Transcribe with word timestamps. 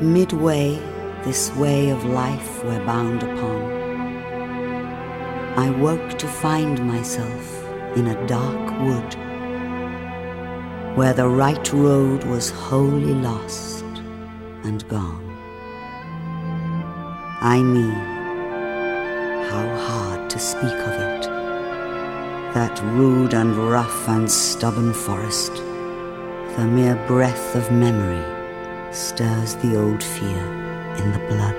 Midway, 0.00 0.80
this 1.22 1.54
way 1.54 1.90
of 1.90 2.04
life 2.04 2.64
we're 2.64 2.84
bound 2.84 3.22
upon. 3.22 3.62
I 5.56 5.70
woke 5.70 6.18
to 6.18 6.26
find 6.26 6.84
myself 6.84 7.64
in 7.96 8.08
a 8.08 8.26
dark 8.26 8.80
wood 8.80 9.14
where 10.96 11.12
the 11.12 11.28
right 11.28 11.72
road 11.72 12.24
was 12.24 12.50
wholly 12.50 13.14
lost 13.14 13.84
and 14.64 14.86
gone. 14.88 15.24
I 17.40 17.62
mean, 17.62 17.92
how 19.50 19.76
hard 19.86 20.30
to 20.30 20.38
speak 20.38 20.64
of 20.64 21.00
it. 21.00 21.22
That 22.54 22.82
rude 22.94 23.34
and 23.34 23.56
rough 23.56 24.08
and 24.08 24.28
stubborn 24.28 24.94
forest, 24.94 25.54
the 26.56 26.66
mere 26.66 26.96
breath 27.06 27.54
of 27.54 27.70
memory 27.70 28.41
stirs 28.92 29.54
the 29.56 29.76
old 29.76 30.02
fear 30.02 30.44
in 30.98 31.12
the 31.12 31.18
blood. 31.28 31.58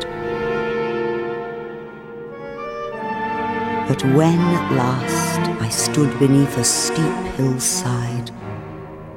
But 3.88 4.04
when 4.16 4.40
at 4.40 4.72
last 4.74 5.62
I 5.62 5.70
stood 5.70 6.18
beneath 6.20 6.58
a 6.58 6.64
steep 6.64 7.34
hillside, 7.36 8.30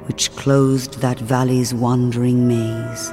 which 0.07 0.35
closed 0.35 0.99
that 0.99 1.19
valley's 1.19 1.73
wandering 1.73 2.47
maze, 2.47 3.11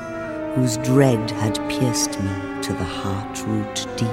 whose 0.55 0.79
dread 0.79 1.31
had 1.33 1.57
pierced 1.69 2.21
me 2.21 2.63
to 2.63 2.73
the 2.73 2.85
heart 2.85 3.45
root 3.47 3.87
deep. 3.97 4.09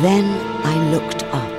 Then 0.00 0.26
I 0.64 0.90
looked 0.92 1.22
up 1.24 1.58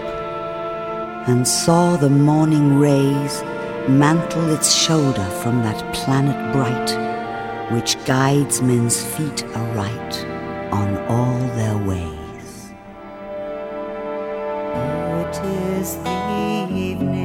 and 1.28 1.48
saw 1.48 1.98
the 1.98 2.10
morning 2.10 2.80
rays 2.80 3.44
mantle 3.90 4.54
its 4.54 4.72
shoulder 4.72 5.26
from 5.42 5.64
that 5.64 5.94
planet 5.96 6.54
bright 6.54 7.10
which 7.72 8.04
guides 8.06 8.62
men's 8.62 9.04
feet 9.04 9.44
aright 9.56 10.26
on 10.72 10.98
all 11.08 11.40
their 11.56 11.78
ways. 11.78 12.72
Oh, 14.62 15.30
Is 15.80 15.96
the 15.98 16.68
evening 16.72 17.19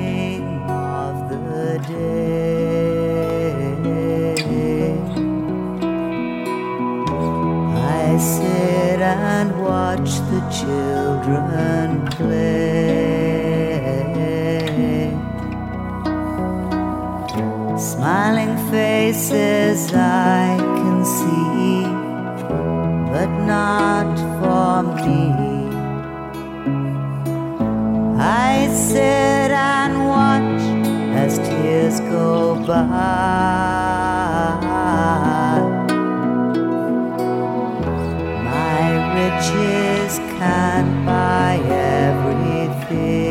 can't 40.19 41.07
buy 41.07 41.57
everything. 41.69 43.24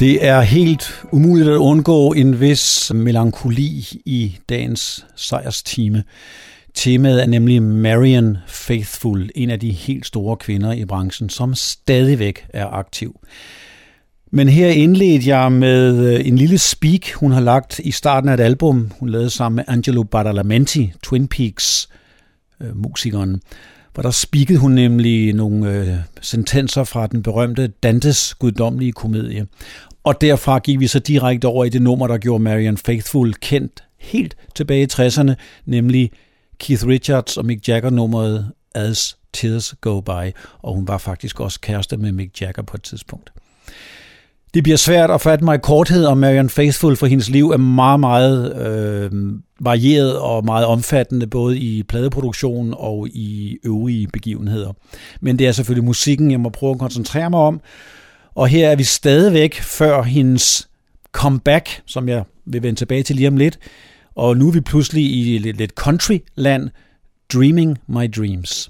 Det 0.00 0.26
er 0.26 0.40
helt 0.40 1.04
umuligt 1.12 1.48
at 1.48 1.56
undgå 1.56 2.12
en 2.12 2.40
vis 2.40 2.92
melankoli 2.94 3.86
i 4.04 4.38
dagens 4.48 5.06
sejrstime. 5.16 6.04
Temaet 6.74 7.22
er 7.22 7.26
nemlig 7.26 7.62
Marian 7.62 8.36
Faithful, 8.46 9.30
en 9.34 9.50
af 9.50 9.60
de 9.60 9.70
helt 9.70 10.06
store 10.06 10.36
kvinder 10.36 10.72
i 10.72 10.84
branchen, 10.84 11.28
som 11.28 11.54
stadigvæk 11.54 12.46
er 12.48 12.66
aktiv. 12.66 13.20
Men 14.30 14.48
her 14.48 14.68
indledte 14.68 15.28
jeg 15.28 15.52
med 15.52 16.14
øh, 16.14 16.26
en 16.26 16.36
lille 16.36 16.58
speak, 16.58 17.12
hun 17.12 17.32
har 17.32 17.40
lagt 17.40 17.78
i 17.78 17.90
starten 17.90 18.28
af 18.28 18.34
et 18.34 18.40
album, 18.40 18.90
hun 19.00 19.08
lavede 19.08 19.30
sammen 19.30 19.56
med 19.56 19.64
Angelo 19.68 20.02
Badalamenti, 20.02 20.92
Twin 21.02 21.28
Peaks 21.28 21.88
øh, 22.60 22.76
musikeren, 22.76 23.40
hvor 23.94 24.02
der 24.02 24.10
speakede 24.10 24.58
hun 24.58 24.72
nemlig 24.72 25.32
nogle 25.32 25.72
øh, 25.72 25.94
sentenser 26.20 26.84
fra 26.84 27.06
den 27.06 27.22
berømte 27.22 27.68
Dantes 27.68 28.34
guddommelige 28.34 28.92
komedie. 28.92 29.46
Og 30.04 30.20
derfra 30.20 30.58
gik 30.58 30.80
vi 30.80 30.86
så 30.86 30.98
direkte 30.98 31.46
over 31.46 31.64
i 31.64 31.68
det 31.68 31.82
nummer, 31.82 32.06
der 32.06 32.18
gjorde 32.18 32.42
Marian 32.42 32.76
Faithful 32.76 33.34
kendt 33.34 33.84
helt 33.98 34.36
tilbage 34.54 34.82
i 34.82 34.86
60'erne, 34.92 35.34
nemlig 35.64 36.10
Keith 36.58 36.86
Richards 36.86 37.36
og 37.36 37.46
Mick 37.46 37.68
Jagger 37.68 37.90
nummeret 37.90 38.52
As 38.74 39.16
Tears 39.32 39.74
Go 39.80 40.00
By, 40.00 40.34
og 40.62 40.74
hun 40.74 40.88
var 40.88 40.98
faktisk 40.98 41.40
også 41.40 41.60
kæreste 41.60 41.96
med 41.96 42.12
Mick 42.12 42.42
Jagger 42.42 42.62
på 42.62 42.76
et 42.76 42.82
tidspunkt. 42.82 43.32
Det 44.54 44.62
bliver 44.62 44.76
svært 44.76 45.10
at 45.10 45.20
fatte 45.20 45.44
mig 45.44 45.54
i 45.54 45.58
korthed 45.62 46.04
om 46.04 46.18
Marian 46.18 46.48
Faithful, 46.48 46.96
for 46.96 47.06
hendes 47.06 47.28
liv 47.28 47.50
er 47.50 47.56
meget, 47.56 48.00
meget 48.00 48.56
øh, 48.56 49.32
varieret 49.60 50.18
og 50.18 50.44
meget 50.44 50.66
omfattende, 50.66 51.26
både 51.26 51.58
i 51.58 51.82
pladeproduktion 51.82 52.74
og 52.76 53.08
i 53.08 53.58
øvrige 53.64 54.06
begivenheder. 54.06 54.72
Men 55.20 55.38
det 55.38 55.46
er 55.46 55.52
selvfølgelig 55.52 55.84
musikken, 55.84 56.30
jeg 56.30 56.40
må 56.40 56.48
prøve 56.48 56.72
at 56.72 56.78
koncentrere 56.78 57.30
mig 57.30 57.40
om. 57.40 57.60
Og 58.40 58.48
her 58.48 58.68
er 58.68 58.76
vi 58.76 58.84
stadigvæk 58.84 59.54
før 59.54 60.02
hendes 60.02 60.68
comeback, 61.12 61.82
som 61.86 62.08
jeg 62.08 62.24
vil 62.44 62.62
vende 62.62 62.80
tilbage 62.80 63.02
til 63.02 63.16
lige 63.16 63.28
om 63.28 63.36
lidt. 63.36 63.58
Og 64.14 64.36
nu 64.36 64.48
er 64.48 64.52
vi 64.52 64.60
pludselig 64.60 65.04
i 65.04 65.38
lidt, 65.38 65.70
countryland, 65.70 66.70
Dreaming 67.32 67.78
My 67.86 68.10
Dreams. 68.16 68.69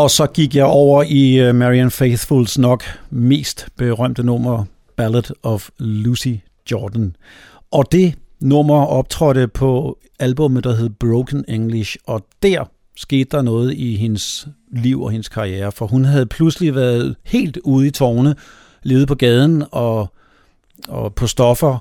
Og 0.00 0.10
så 0.10 0.26
gik 0.26 0.56
jeg 0.56 0.64
over 0.64 1.02
i 1.02 1.40
øh, 1.40 1.54
Marianne 1.54 1.90
Faithfuls 1.90 2.58
nok 2.58 2.84
mest 3.10 3.68
berømte 3.76 4.22
nummer, 4.22 4.64
Ballad 4.96 5.34
of 5.42 5.68
Lucy 5.78 6.34
Jordan. 6.70 7.16
Og 7.70 7.92
det 7.92 8.14
nummer 8.40 8.84
optrådte 8.84 9.48
på 9.48 9.98
albumet, 10.18 10.64
der 10.64 10.74
hed 10.74 10.90
Broken 10.90 11.44
English, 11.48 11.96
og 12.06 12.26
der 12.42 12.64
skete 12.96 13.36
der 13.36 13.42
noget 13.42 13.74
i 13.74 13.96
hendes 13.96 14.48
liv 14.72 15.02
og 15.02 15.10
hendes 15.10 15.28
karriere, 15.28 15.72
for 15.72 15.86
hun 15.86 16.04
havde 16.04 16.26
pludselig 16.26 16.74
været 16.74 17.16
helt 17.24 17.56
ude 17.56 17.86
i 17.86 17.90
tårne, 17.90 18.34
levet 18.82 19.08
på 19.08 19.14
gaden 19.14 19.64
og, 19.70 20.12
og 20.88 21.14
på 21.14 21.26
stoffer 21.26 21.78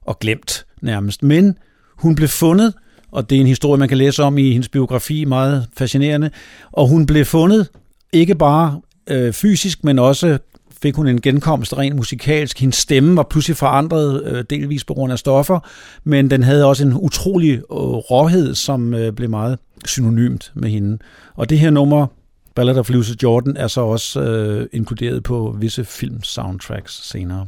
og 0.00 0.18
glemt 0.18 0.66
nærmest. 0.82 1.22
Men 1.22 1.58
hun 1.96 2.14
blev 2.14 2.28
fundet 2.28 2.74
og 3.12 3.30
det 3.30 3.36
er 3.36 3.40
en 3.40 3.46
historie, 3.46 3.78
man 3.78 3.88
kan 3.88 3.98
læse 3.98 4.22
om 4.22 4.38
i 4.38 4.52
hendes 4.52 4.68
biografi, 4.68 5.24
meget 5.24 5.66
fascinerende. 5.76 6.30
Og 6.72 6.88
hun 6.88 7.06
blev 7.06 7.24
fundet 7.24 7.68
ikke 8.12 8.34
bare 8.34 8.80
øh, 9.10 9.32
fysisk, 9.32 9.84
men 9.84 9.98
også 9.98 10.38
fik 10.82 10.94
hun 10.94 11.08
en 11.08 11.20
genkomst 11.20 11.78
rent 11.78 11.96
musikalsk. 11.96 12.60
Hendes 12.60 12.76
stemme 12.76 13.16
var 13.16 13.26
pludselig 13.30 13.56
forandret, 13.56 14.24
øh, 14.24 14.44
delvis 14.50 14.84
på 14.84 14.94
grund 14.94 15.12
af 15.12 15.18
stoffer, 15.18 15.60
men 16.04 16.30
den 16.30 16.42
havde 16.42 16.64
også 16.64 16.86
en 16.86 16.94
utrolig 16.94 17.52
øh, 17.52 17.76
råhed, 17.76 18.54
som 18.54 18.94
øh, 18.94 19.12
blev 19.12 19.30
meget 19.30 19.58
synonymt 19.84 20.52
med 20.54 20.70
hende. 20.70 20.98
Og 21.34 21.50
det 21.50 21.58
her 21.58 21.70
nummer, 21.70 22.06
Ballad 22.54 22.78
of 22.78 22.90
Lucy 22.90 23.12
Jordan, 23.22 23.56
er 23.56 23.68
så 23.68 23.80
også 23.80 24.20
øh, 24.20 24.66
inkluderet 24.72 25.22
på 25.22 25.56
visse 25.58 25.84
film-soundtracks 25.84 27.08
senere. 27.10 27.46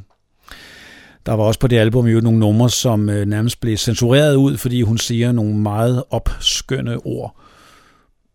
Der 1.27 1.33
var 1.33 1.45
også 1.45 1.61
på 1.61 1.67
det 1.67 1.79
album 1.79 2.07
jo 2.07 2.21
nogle 2.21 2.39
numre, 2.39 2.71
som 2.71 3.09
øh, 3.09 3.27
nærmest 3.27 3.61
blev 3.61 3.77
censureret 3.77 4.35
ud, 4.35 4.57
fordi 4.57 4.83
hun 4.83 4.99
siger 4.99 5.33
nogle 5.33 5.55
meget 5.55 6.05
opskønne 6.11 7.07
ord. 7.07 7.37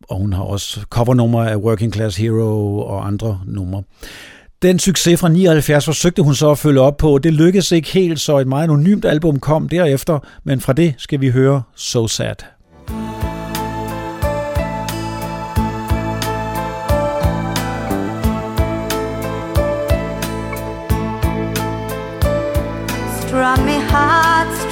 Og 0.09 0.17
hun 0.17 0.33
har 0.33 0.43
også 0.43 0.81
covernumre 0.89 1.51
af 1.51 1.55
Working 1.55 1.93
Class 1.93 2.17
Hero 2.17 2.79
og 2.79 3.07
andre 3.07 3.41
numre. 3.45 3.83
Den 4.61 4.79
succes 4.79 5.19
fra 5.19 5.29
79 5.29 5.85
forsøgte 5.85 6.21
hun 6.21 6.35
så 6.35 6.51
at 6.51 6.57
følge 6.57 6.81
op 6.81 6.97
på. 6.97 7.17
Det 7.17 7.33
lykkedes 7.33 7.71
ikke 7.71 7.89
helt, 7.89 8.19
så 8.19 8.37
et 8.37 8.47
meget 8.47 8.63
anonymt 8.63 9.05
album 9.05 9.39
kom 9.39 9.69
derefter, 9.69 10.19
men 10.43 10.61
fra 10.61 10.73
det 10.73 10.95
skal 10.97 11.21
vi 11.21 11.29
høre 11.29 11.61
So 11.75 12.07
Sad. 12.07 12.56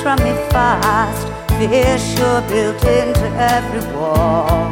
Strum 0.05 0.19
me 0.19 0.35
fast. 0.51 1.27
Fear 1.57 1.97
sure 1.97 2.41
built 2.41 2.83
into 2.85 3.27
every 3.55 3.83
wall. 3.95 4.69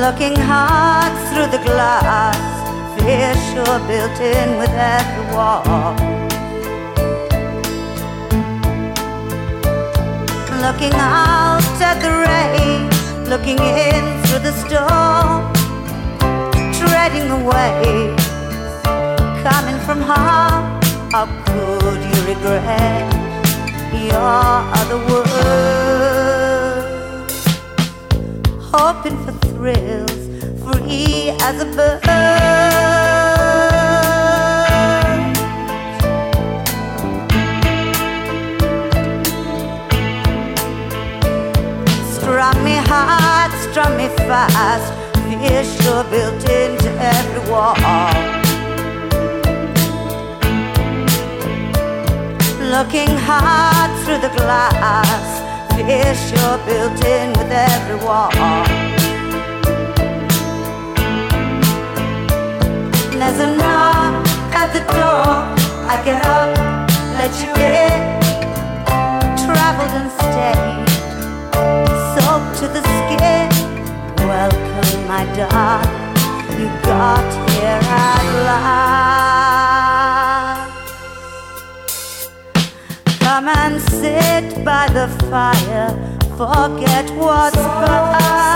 Looking 0.00 0.36
hard 0.50 1.12
through 1.28 1.50
the 1.54 1.62
glass. 1.68 2.40
Fear 2.96 3.34
sure 3.48 3.78
built 3.88 4.18
in 4.36 4.48
with 4.56 4.74
every 4.96 5.26
wall. 5.34 5.92
Looking 10.64 10.94
out 10.94 11.76
at 11.90 11.98
the 12.04 12.12
rain, 12.24 12.88
looking 13.28 13.58
in 13.58 14.02
through 14.24 14.42
the 14.48 14.54
storm, 14.64 15.52
treading 16.78 17.28
away, 17.30 18.16
coming 19.44 19.78
from 19.84 20.00
heart 20.00 20.75
How 21.16 21.24
could 21.46 22.00
you 22.10 22.18
regret 22.28 23.08
your 23.90 24.52
other 24.80 25.00
words? 25.08 25.36
Hoping 28.60 29.16
for 29.24 29.32
thrills, 29.48 30.20
free 30.60 31.32
as 31.40 31.56
a 31.62 31.64
bird. 31.74 32.02
Strum 42.12 42.56
me 42.62 42.76
hard, 42.90 43.52
strum 43.70 43.92
me 43.96 44.08
fast. 44.28 44.92
Fear 45.24 45.64
sure 45.64 46.04
built 46.10 46.44
into 46.50 46.90
every 47.00 47.42
wall. 47.50 48.35
Looking 52.70 53.16
hard 53.16 53.90
through 54.04 54.18
the 54.18 54.34
glass. 54.36 55.40
Fear 55.76 56.14
sure 56.26 56.58
built 56.66 56.98
in 57.04 57.28
with 57.38 57.50
every 57.50 57.94
wall. 58.04 58.30
There's 63.12 63.40
a 63.40 63.56
knock 63.56 64.26
at 64.52 64.72
the 64.72 64.80
door. 64.80 65.46
I 65.92 66.02
get 66.04 66.26
up, 66.26 66.58
let 67.14 67.32
you 67.40 67.52
in. 67.54 67.98
Traveled 69.46 69.94
and 70.00 70.10
stayed 70.18 70.86
soaked 72.14 72.58
to 72.58 72.66
the 72.66 72.82
skin. 72.96 73.48
Welcome, 74.26 75.06
my 75.06 75.24
darling, 75.36 76.16
you 76.58 76.66
got 76.82 77.26
here 77.50 77.80
at 77.80 78.24
last. 78.44 79.75
Come 83.36 83.48
and 83.48 83.82
sit 83.82 84.64
by 84.64 84.88
the 84.88 85.08
fire, 85.28 85.90
forget 86.38 87.10
what's 87.18 87.54
past. 87.54 88.55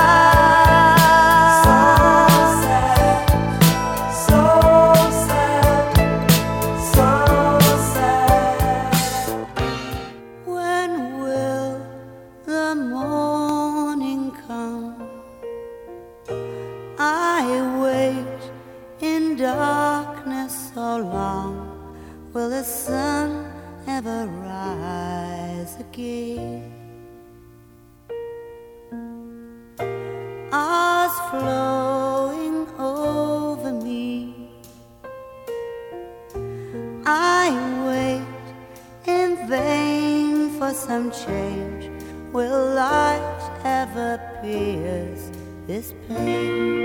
This 45.71 45.95
pain? 46.09 46.80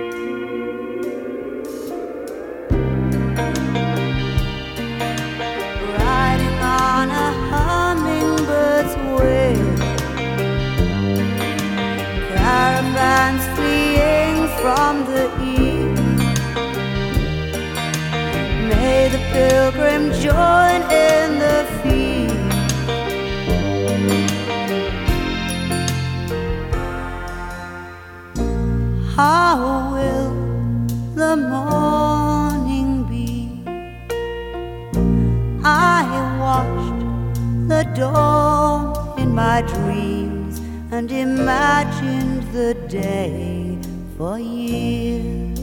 Imagined 41.46 42.42
the 42.54 42.74
day 42.90 43.78
for 44.18 44.40
years. 44.40 45.60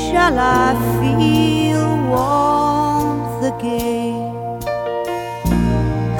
Shall 0.00 0.36
I 0.38 0.68
feel 1.00 1.86
warmth 2.12 3.42
again 3.54 4.34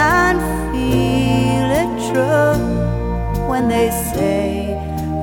and 0.01 0.39
feel 0.73 1.69
it 1.83 1.93
true 2.09 3.49
when 3.51 3.69
they 3.69 3.91
say 3.91 4.73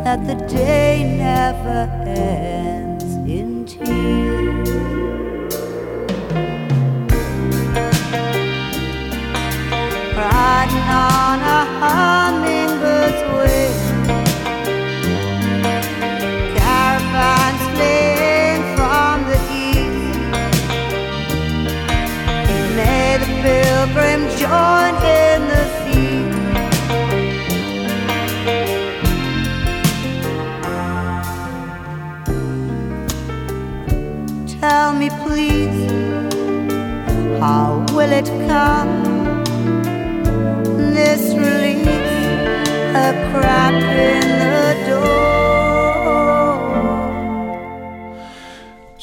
that 0.04 0.28
the 0.28 0.36
day 0.46 1.18
never 1.18 1.97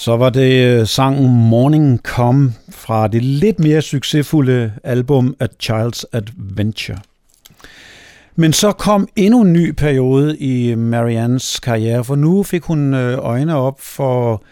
Så 0.05 0.17
var 0.17 0.31
det 0.31 0.65
øh, 0.65 0.87
sangen 0.87 1.49
Morning 1.49 2.01
Come 2.03 2.53
fra 2.71 3.09
det 3.09 3.23
lidt 3.23 3.59
mere 3.59 3.83
succesfulde 3.83 4.73
album 4.83 5.37
A 5.41 5.47
Child's 5.63 6.03
Adventure. 6.13 6.99
Men 8.37 8.53
så 8.53 8.73
kom 8.73 9.09
endnu 9.17 9.41
en 9.41 9.53
ny 9.53 9.71
periode 9.71 10.39
i 10.39 10.75
Mariannes 10.75 11.61
karriere, 11.61 12.05
for 12.05 12.15
nu 12.15 12.43
fik 12.43 12.63
hun 12.63 12.95
øh, 12.95 13.19
øjne 13.19 13.57
op 13.57 13.81
for, 13.81 14.43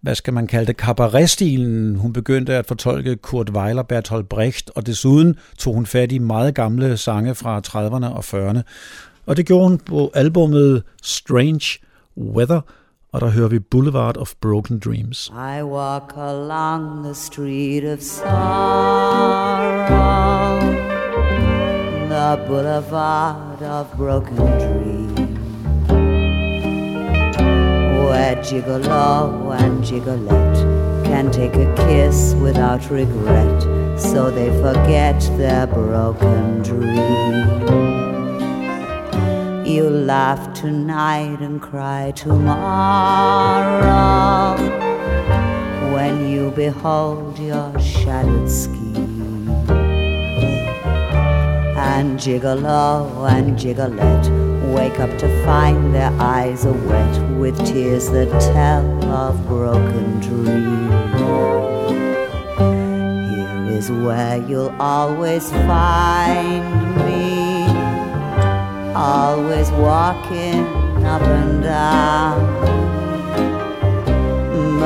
hvad 0.00 0.14
skal 0.14 0.32
man 0.32 0.46
kalde 0.46 0.66
det, 0.66 0.76
kabaretstilen. 0.76 1.96
Hun 1.96 2.12
begyndte 2.12 2.54
at 2.54 2.66
fortolke 2.66 3.16
Kurt 3.16 3.50
Weiler, 3.50 3.82
Bertolt 3.82 4.28
Brecht, 4.28 4.70
og 4.74 4.86
desuden 4.86 5.36
tog 5.58 5.74
hun 5.74 5.86
fat 5.86 6.12
i 6.12 6.18
meget 6.18 6.54
gamle 6.54 6.96
sange 6.96 7.34
fra 7.34 7.60
30'erne 7.66 8.06
og 8.06 8.24
40'erne. 8.24 8.60
Og 9.26 9.36
det 9.36 9.46
gjorde 9.46 9.68
hun 9.68 9.78
på 9.78 10.10
albumet 10.14 10.82
Strange 11.02 11.78
Weather, 12.16 12.60
og 13.16 13.22
der 13.22 13.30
hører 13.30 13.48
vi 13.48 13.58
Boulevard 13.58 14.16
of 14.16 14.32
Broken 14.40 14.78
Dreams. 14.78 15.32
I 15.32 15.62
walk 15.62 16.12
along 16.16 17.02
the 17.02 17.14
street 17.14 17.84
of 17.84 18.02
sorrow, 18.02 18.26
the 22.08 22.38
boulevard 22.46 23.62
of 23.62 23.86
broken 23.96 24.36
dreams, 24.36 25.38
where 28.06 28.36
gigolo 28.42 29.52
and 29.64 29.84
gigolette 29.84 30.58
can 31.04 31.32
take 31.32 31.56
a 31.56 31.74
kiss 31.76 32.34
without 32.34 32.90
regret, 32.90 33.62
so 33.98 34.30
they 34.30 34.50
forget 34.60 35.20
their 35.38 35.66
broken 35.66 36.62
dreams. 36.62 37.85
You 39.66 39.90
laugh 39.90 40.54
tonight 40.54 41.40
and 41.40 41.60
cry 41.60 42.12
tomorrow 42.14 42.54
when 45.92 46.28
you 46.30 46.52
behold 46.52 47.36
your 47.36 47.76
shattered 47.80 48.48
scheme. 48.48 49.48
And 51.76 52.16
gigolo 52.16 53.28
and 53.28 53.58
gigolette 53.58 54.30
wake 54.72 55.00
up 55.00 55.10
to 55.18 55.26
find 55.44 55.92
their 55.92 56.12
eyes 56.20 56.64
are 56.64 56.72
wet 56.72 57.20
with 57.36 57.58
tears 57.66 58.08
that 58.10 58.30
tell 58.54 58.86
of 59.12 59.44
broken 59.48 60.20
dreams. 60.20 61.20
Here 63.34 63.66
is 63.76 63.90
where 63.90 64.38
you'll 64.48 64.74
always 64.80 65.50
find 65.50 66.62
me, 67.04 67.25
always 68.96 69.70
walking 69.72 70.64
up 71.04 71.22
and 71.22 71.62
down 71.62 72.86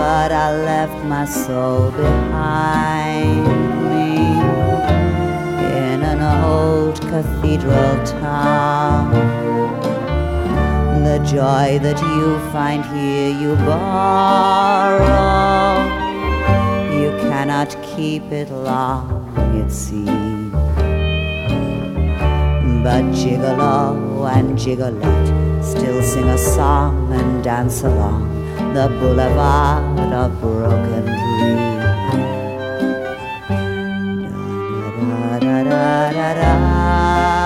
but 0.01 0.33
I 0.33 0.51
left 0.65 1.05
my 1.05 1.25
soul 1.25 1.91
behind 1.91 3.45
me 3.91 4.17
in 5.83 6.03
an 6.03 6.21
old 6.45 7.01
cathedral 7.01 7.95
town. 8.05 9.11
The 11.05 11.19
joy 11.37 11.79
that 11.87 12.01
you 12.01 12.39
find 12.51 12.85
here 12.95 13.31
you 13.43 13.57
borrow. 13.67 15.01
You 17.01 17.11
cannot 17.29 17.77
keep 17.83 18.25
it 18.33 18.51
long, 18.51 19.05
it 19.55 19.71
seems. 19.71 20.40
But 22.83 23.05
gigolo 23.13 24.27
and 24.27 24.59
gigolette 24.59 25.29
still 25.63 26.03
sing 26.03 26.29
a 26.29 26.39
song 26.39 27.13
and 27.13 27.45
dance 27.45 27.83
along 27.83 28.25
the 28.73 28.89
boulevard 28.99 30.13
of 30.15 30.41
broken 30.41 31.05
dreams. 31.05 31.81
Da, 34.71 35.39
da, 35.39 35.39
da, 35.41 35.63
da, 35.63 36.13
da, 36.13 36.35
da, 36.35 37.40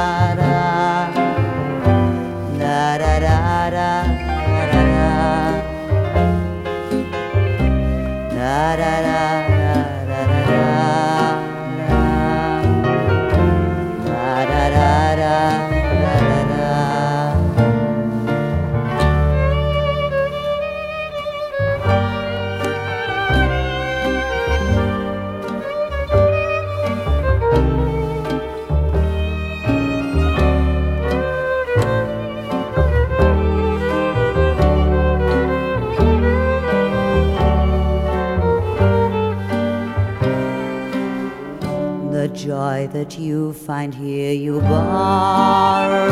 joy 42.75 42.87
that 42.89 43.19
you 43.19 43.53
find 43.53 43.95
here 43.95 44.33
you 44.33 44.61
borrow. 44.61 46.11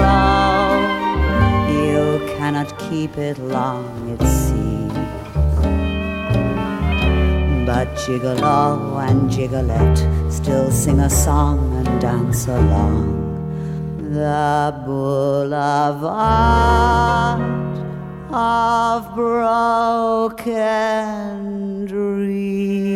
You 1.82 2.20
cannot 2.36 2.78
keep 2.78 3.16
it 3.18 3.38
long, 3.38 4.10
it 4.14 4.22
seems. 4.26 4.92
But 7.66 7.88
Gigolo 8.02 8.98
and 9.08 9.30
Gigolette 9.30 9.98
still 10.30 10.70
sing 10.70 11.00
a 11.00 11.10
song 11.10 11.58
and 11.78 12.00
dance 12.00 12.46
along 12.46 13.20
the 14.12 14.74
boulevard 14.84 15.82
of 18.30 19.14
broken 19.14 20.46
dreams. 21.86 22.91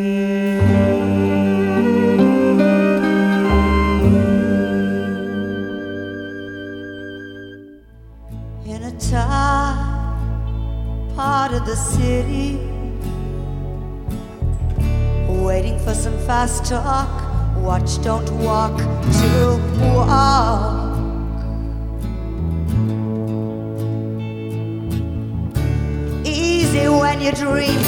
Part 11.36 11.52
of 11.52 11.66
the 11.66 11.76
city, 11.76 12.56
waiting 15.46 15.78
for 15.84 15.92
some 15.92 16.16
fast 16.26 16.64
talk. 16.64 17.10
Watch, 17.58 18.02
don't 18.02 18.30
walk 18.48 18.78
to 19.20 19.34
walk. 19.82 20.96
Easy 26.24 26.88
when 26.88 27.20
you 27.20 27.32
dream, 27.32 27.82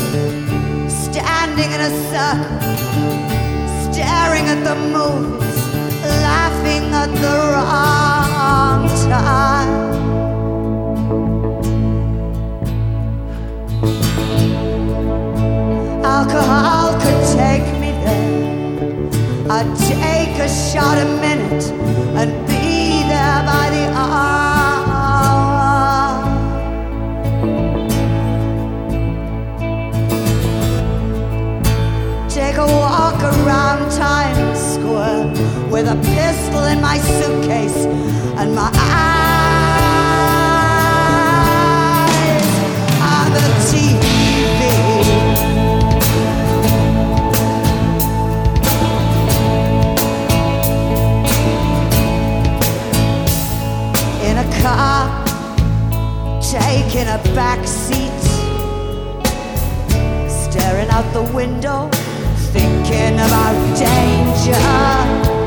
standing 1.05 1.71
in 1.77 1.81
a 1.91 1.93
circle, 2.11 2.61
staring 3.87 4.47
at 4.55 4.61
the 4.69 4.77
movies, 4.97 5.61
laughing 6.27 6.85
at 7.03 7.11
the 7.25 7.37
wrong 7.53 8.83
time. 9.09 9.98
Alcohol 16.19 16.93
could 17.01 17.21
take 17.37 17.67
me 17.81 17.91
there. 18.05 19.51
I'd 19.51 19.71
take 19.95 20.39
a 20.39 20.49
shot 20.49 20.99
a 20.99 21.05
minute 21.21 21.65
and 22.21 22.31
be 22.47 23.03
there 23.13 23.43
by 23.53 23.71
the 23.77 23.85
hour. 23.95 24.29
Take 32.29 32.57
a 32.57 32.67
walk 32.67 33.23
around 33.23 33.91
Times 33.93 34.59
Square 34.75 35.27
with 35.71 35.87
a 35.87 35.97
pistol 36.15 36.65
in 36.65 36.81
my 36.81 36.99
suitcase 36.99 37.87
and 38.41 38.55
my 38.55 38.71
eyes 38.75 39.09
on 43.01 43.33
the 43.33 43.41
TV. 43.71 44.08
Car, 54.63 55.25
taking 56.41 57.09
a 57.09 57.19
back 57.35 57.67
seat, 57.67 58.13
staring 60.29 60.89
out 60.91 61.13
the 61.13 61.23
window, 61.35 61.89
thinking 62.53 63.15
about 63.15 63.79
danger. 63.79 65.38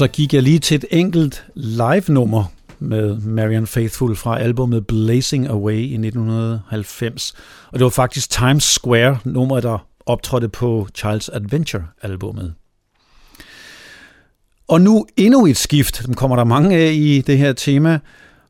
Så 0.00 0.08
gik 0.08 0.34
jeg 0.34 0.42
lige 0.42 0.58
til 0.58 0.74
et 0.74 0.84
enkelt 0.90 1.44
live-nummer 1.54 2.44
med 2.78 3.16
Marian 3.16 3.66
Faithful 3.66 4.16
fra 4.16 4.38
albumet 4.38 4.86
Blazing 4.86 5.48
Away 5.48 5.76
i 5.76 5.94
1990. 5.94 7.34
Og 7.68 7.78
det 7.78 7.84
var 7.84 7.90
faktisk 7.90 8.30
Times 8.30 8.64
Square, 8.64 9.18
nummeret 9.24 9.62
der 9.62 9.86
optrådte 10.06 10.48
på 10.48 10.88
Child's 10.98 11.28
Adventure-albummet. 11.32 12.54
Og 14.68 14.80
nu 14.80 15.06
endnu 15.16 15.46
et 15.46 15.56
skift, 15.56 16.02
dem 16.06 16.14
kommer 16.14 16.36
der 16.36 16.44
mange 16.44 16.76
af 16.76 16.92
i 16.92 17.22
det 17.26 17.38
her 17.38 17.52
tema, 17.52 17.98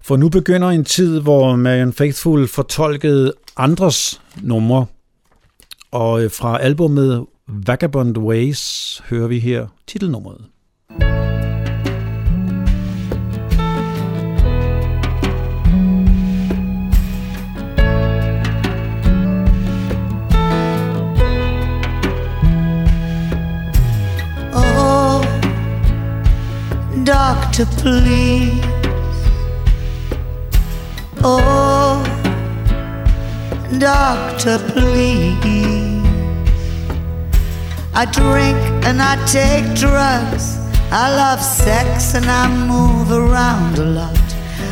for 0.02 0.16
nu 0.16 0.28
begynder 0.28 0.68
en 0.68 0.84
tid, 0.84 1.20
hvor 1.20 1.56
Marian 1.56 1.92
Faithful 1.92 2.48
fortolkede 2.48 3.32
andres 3.56 4.20
numre. 4.42 4.86
Og 5.90 6.24
øh, 6.24 6.30
fra 6.30 6.58
albumet 6.58 7.26
Vagabond 7.48 8.18
Ways 8.18 9.02
hører 9.08 9.28
vi 9.28 9.38
her 9.38 9.66
titelnummeret. 9.86 10.40
Oh, 10.90 11.29
doctor, 27.04 27.66
please. 27.66 28.60
Oh, 31.22 32.02
doctor, 33.78 34.58
please. 34.72 36.00
I 37.94 38.04
drink 38.06 38.58
and 38.86 39.00
I 39.00 39.16
take 39.26 39.74
drugs. 39.74 40.58
I 40.92 41.14
love 41.14 41.40
sex 41.40 42.14
and 42.14 42.26
I 42.26 42.48
move 42.66 43.12
around 43.12 43.78
a 43.78 43.84
lot. 43.84 44.16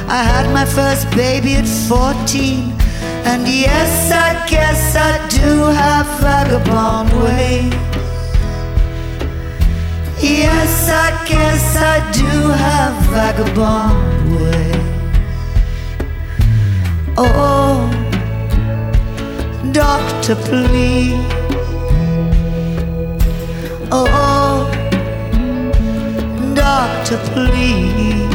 I 0.09 0.23
had 0.23 0.53
my 0.53 0.65
first 0.65 1.11
baby 1.11 1.55
at 1.55 1.67
14. 1.67 2.73
And 3.25 3.47
yes, 3.47 4.11
I 4.11 4.49
guess 4.49 4.97
I 4.97 5.29
do 5.29 5.65
have 5.65 6.07
vagabond 6.21 7.13
ways. 7.23 7.75
Yes, 10.21 10.89
I 10.91 11.25
guess 11.29 11.77
I 11.77 12.11
do 12.11 12.27
have 12.51 12.95
vagabond 13.13 14.35
ways. 14.35 14.77
Oh, 17.17 17.89
doctor, 19.73 20.35
please. 20.35 21.15
Oh, 23.93 24.69
doctor, 26.55 27.19
please. 27.33 28.35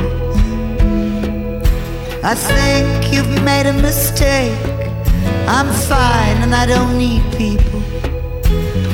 I 2.23 2.33
think 2.33 3.13
you've 3.13 3.43
made 3.43 3.65
a 3.65 3.73
mistake. 3.73 4.57
I'm 5.47 5.67
fine 5.67 6.37
and 6.43 6.55
I 6.55 6.65
don't 6.65 6.97
need 6.97 7.21
people. 7.37 7.82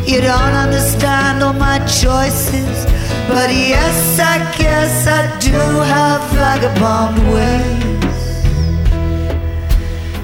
You 0.10 0.22
don't 0.22 0.56
understand 0.66 1.44
all 1.44 1.54
my 1.54 1.78
choices. 1.86 2.86
But 3.28 3.52
yes, 3.52 4.20
I 4.20 4.40
guess 4.58 5.06
I 5.06 5.38
do 5.38 5.60
have 5.94 6.22
vagabond 6.34 7.18
ways. 7.32 8.18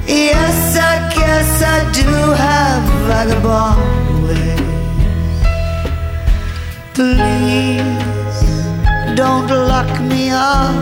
Yes, 0.08 0.76
I 0.76 0.96
guess 1.14 1.62
I 1.62 1.78
do 1.92 2.10
have 2.46 2.84
vagabond 3.10 4.24
ways. 4.26 4.66
Please 6.96 8.42
don't 9.16 9.50
lock 9.70 10.02
me 10.02 10.32
up. 10.32 10.74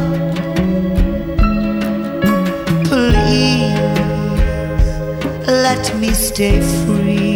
Please 2.86 3.76
let 5.46 5.94
me 6.00 6.12
stay 6.12 6.62
free. 6.86 7.33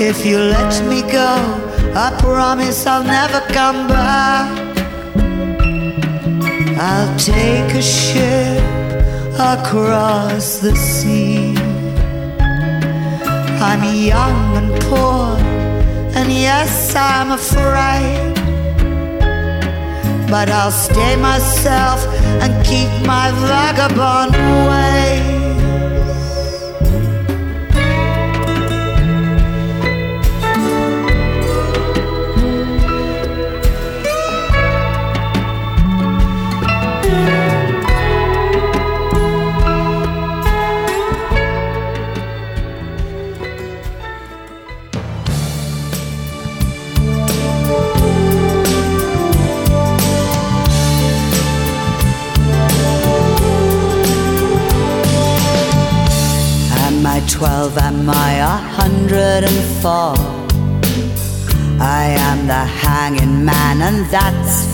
If 0.00 0.26
you 0.26 0.38
let 0.38 0.84
me 0.86 1.02
go, 1.02 1.36
I 1.94 2.14
promise 2.18 2.84
I'll 2.84 3.04
never 3.04 3.40
come 3.52 3.86
back. 3.86 4.50
I'll 6.76 7.16
take 7.16 7.72
a 7.74 7.80
ship 7.80 8.60
across 9.38 10.58
the 10.58 10.74
sea. 10.74 11.54
I'm 13.60 13.84
young 13.94 14.56
and 14.56 14.82
poor, 14.82 15.38
and 16.16 16.30
yes, 16.32 16.94
I'm 16.96 17.30
afraid. 17.30 18.34
But 20.28 20.50
I'll 20.50 20.72
stay 20.72 21.14
myself 21.16 22.04
and 22.42 22.66
keep 22.66 22.90
my 23.06 23.30
vagabond 23.46 24.32
ways. 24.68 25.33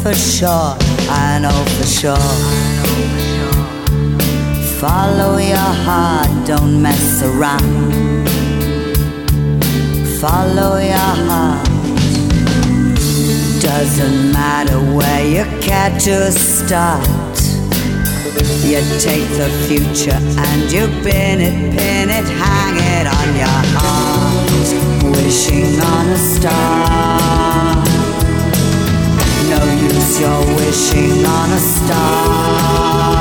For 0.02 0.14
sure. 0.14 0.76
I 1.10 1.38
know 1.42 1.64
for 1.76 1.86
sure. 1.86 2.16
Follow 4.80 5.36
your 5.36 5.72
heart, 5.84 6.30
don't 6.46 6.80
mess 6.80 7.22
around. 7.22 8.26
Follow 10.20 10.78
your 10.78 11.14
heart. 11.28 11.66
Doesn't 13.60 14.32
matter 14.32 14.78
where 14.96 15.24
you 15.26 15.44
care 15.60 15.90
to 16.00 16.32
start. 16.32 17.06
You 18.64 18.80
take 19.00 19.28
the 19.36 19.50
future 19.68 20.20
and 20.46 20.72
you 20.72 20.86
pin 21.02 21.40
it, 21.40 21.76
pin 21.76 22.08
it, 22.08 22.26
hang 22.40 22.76
it 22.96 23.06
on 23.06 23.28
your 23.36 23.62
heart, 23.76 25.16
wishing 25.16 25.78
on 25.80 26.08
a 26.08 26.16
star. 26.16 27.39
No 29.60 29.66
use, 29.72 30.18
you're 30.18 30.56
wishing 30.56 31.26
on 31.26 31.50
a 31.52 31.58
star. 31.58 33.20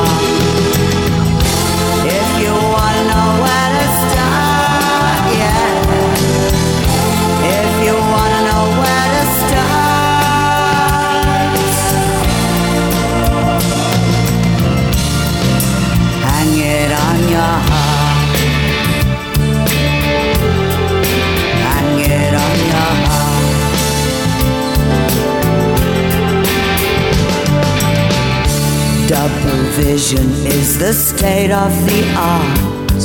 Double 29.19 29.63
vision 29.75 30.29
is 30.47 30.79
the 30.79 30.93
state 30.93 31.51
of 31.51 31.73
the 31.87 32.01
art. 32.15 33.01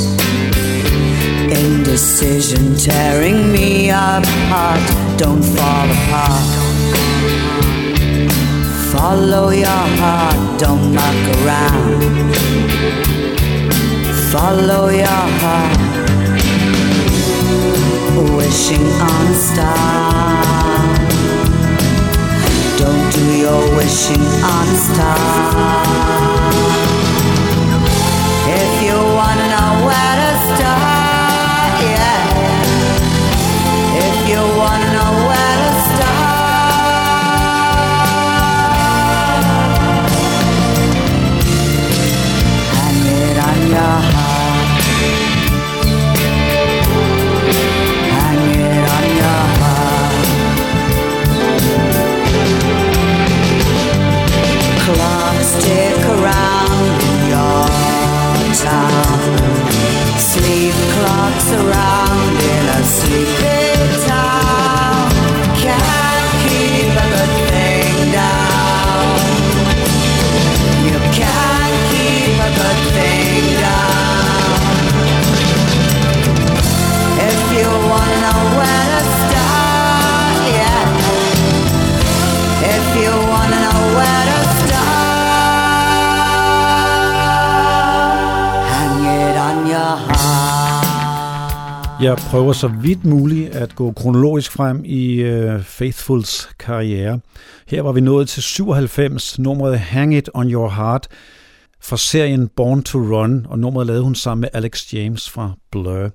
Indecision 1.51 2.77
tearing 2.77 3.51
me 3.51 3.89
apart. 3.89 4.79
Don't 5.17 5.43
fall 5.43 5.89
apart. 5.99 6.47
Follow 8.93 9.49
your 9.49 9.85
heart, 9.99 10.57
don't 10.57 10.93
knock 10.93 11.21
around. 11.35 11.99
Follow 14.31 14.87
your 14.87 15.23
heart, 15.41 15.79
wishing 18.37 18.87
on 19.11 19.27
a 19.27 19.35
star. 19.35 20.54
Don't 22.77 23.11
do 23.13 23.37
your 23.37 23.75
wishing 23.77 24.21
on 24.21 24.67
a 24.67 24.75
star. 24.75 26.54
Town. 58.65 59.19
Sleep 60.17 60.75
clocks 60.93 61.51
around 61.53 62.35
in 62.53 62.65
a 62.77 62.83
sleepy 62.83 63.54
Jeg 92.05 92.17
prøver 92.17 92.53
så 92.53 92.67
vidt 92.67 93.05
muligt 93.05 93.55
at 93.55 93.75
gå 93.75 93.91
kronologisk 93.91 94.51
frem 94.51 94.81
i 94.85 95.23
uh, 95.23 95.61
Faithfuls 95.61 96.49
karriere. 96.59 97.19
Her 97.67 97.81
var 97.81 97.91
vi 97.91 98.01
nået 98.01 98.29
til 98.29 98.43
97, 98.43 99.39
nummeret 99.39 99.79
Hang 99.79 100.15
It 100.15 100.29
On 100.33 100.51
Your 100.51 100.69
Heart 100.69 101.07
fra 101.81 101.97
serien 101.97 102.47
Born 102.47 102.83
to 102.83 102.99
Run, 102.99 103.45
og 103.49 103.59
nummeret 103.59 103.87
lavede 103.87 104.03
hun 104.03 104.15
sammen 104.15 104.41
med 104.41 104.49
Alex 104.53 104.93
James 104.93 105.29
fra 105.29 105.51
Blur. 105.71 106.09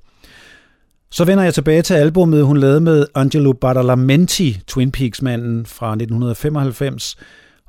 Så 1.11 1.25
vender 1.25 1.45
jeg 1.45 1.55
tilbage 1.55 1.83
til 1.83 1.95
albummet, 1.95 2.45
hun 2.45 2.57
lavede 2.57 2.81
med 2.81 3.07
Angelo 3.15 3.53
Badalamenti, 3.53 4.61
Twin 4.67 4.93
Peaks-manden 4.93 5.67
fra 5.67 5.93
1995, 5.93 7.17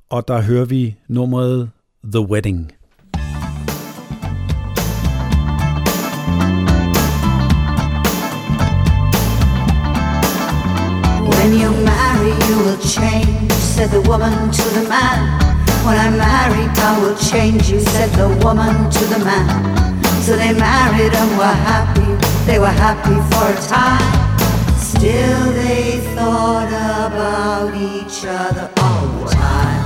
og 0.09 0.27
der 0.27 0.41
hører 0.41 0.65
vi 0.65 0.95
nummeret 1.07 1.69
The 2.03 2.21
Wedding. 2.21 2.71
Change, 12.87 13.51
said 13.53 13.91
the 13.91 14.01
woman 14.01 14.51
to 14.51 14.63
the 14.77 14.87
man. 14.89 15.39
When 15.85 15.97
I'm 15.97 16.17
married, 16.17 16.69
I 16.77 16.99
will 17.01 17.17
change 17.17 17.69
you, 17.69 17.79
said 17.79 18.09
the 18.11 18.29
woman 18.43 18.89
to 18.89 19.03
the 19.05 19.19
man. 19.23 19.47
So 20.21 20.35
they 20.35 20.53
married 20.53 21.13
and 21.13 21.37
were 21.37 21.57
happy, 21.71 22.09
they 22.45 22.59
were 22.59 22.77
happy 22.85 23.17
for 23.29 23.45
a 23.49 23.59
time. 23.67 24.77
Still, 24.77 25.51
they 25.53 25.99
thought 26.15 26.69
about 26.69 27.73
each 27.75 28.25
other 28.25 28.69
all 28.77 29.07
the 29.19 29.31
time. 29.31 29.83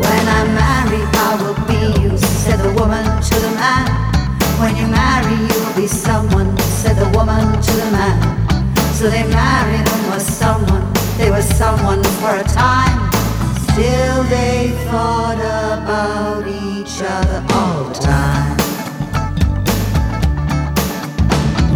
When 0.00 0.24
I'm 0.36 0.54
married, 0.54 1.08
I 1.12 1.30
will 1.40 1.58
be 1.66 2.00
you, 2.00 2.16
said 2.18 2.58
the 2.60 2.72
woman 2.80 3.04
to 3.04 3.34
the 3.40 3.52
man. 3.56 3.86
When 4.60 4.76
you 4.76 4.86
marry, 4.86 5.36
you'll 5.36 5.76
be 5.76 5.86
someone, 5.86 6.56
said 6.58 6.96
the 6.96 7.08
woman 7.16 7.60
to 7.60 7.72
the 7.72 7.90
man. 7.90 8.41
So 9.02 9.10
they 9.10 9.26
married 9.26 9.82
and 9.82 10.12
were 10.12 10.20
someone, 10.20 10.86
they 11.18 11.28
were 11.28 11.42
someone 11.42 12.04
for 12.22 12.36
a 12.36 12.44
time. 12.44 13.10
Still, 13.66 14.22
they 14.30 14.70
thought 14.86 15.42
about 15.42 16.46
each 16.46 17.02
other 17.02 17.42
all 17.50 17.82
the 17.90 17.98
time. 17.98 18.56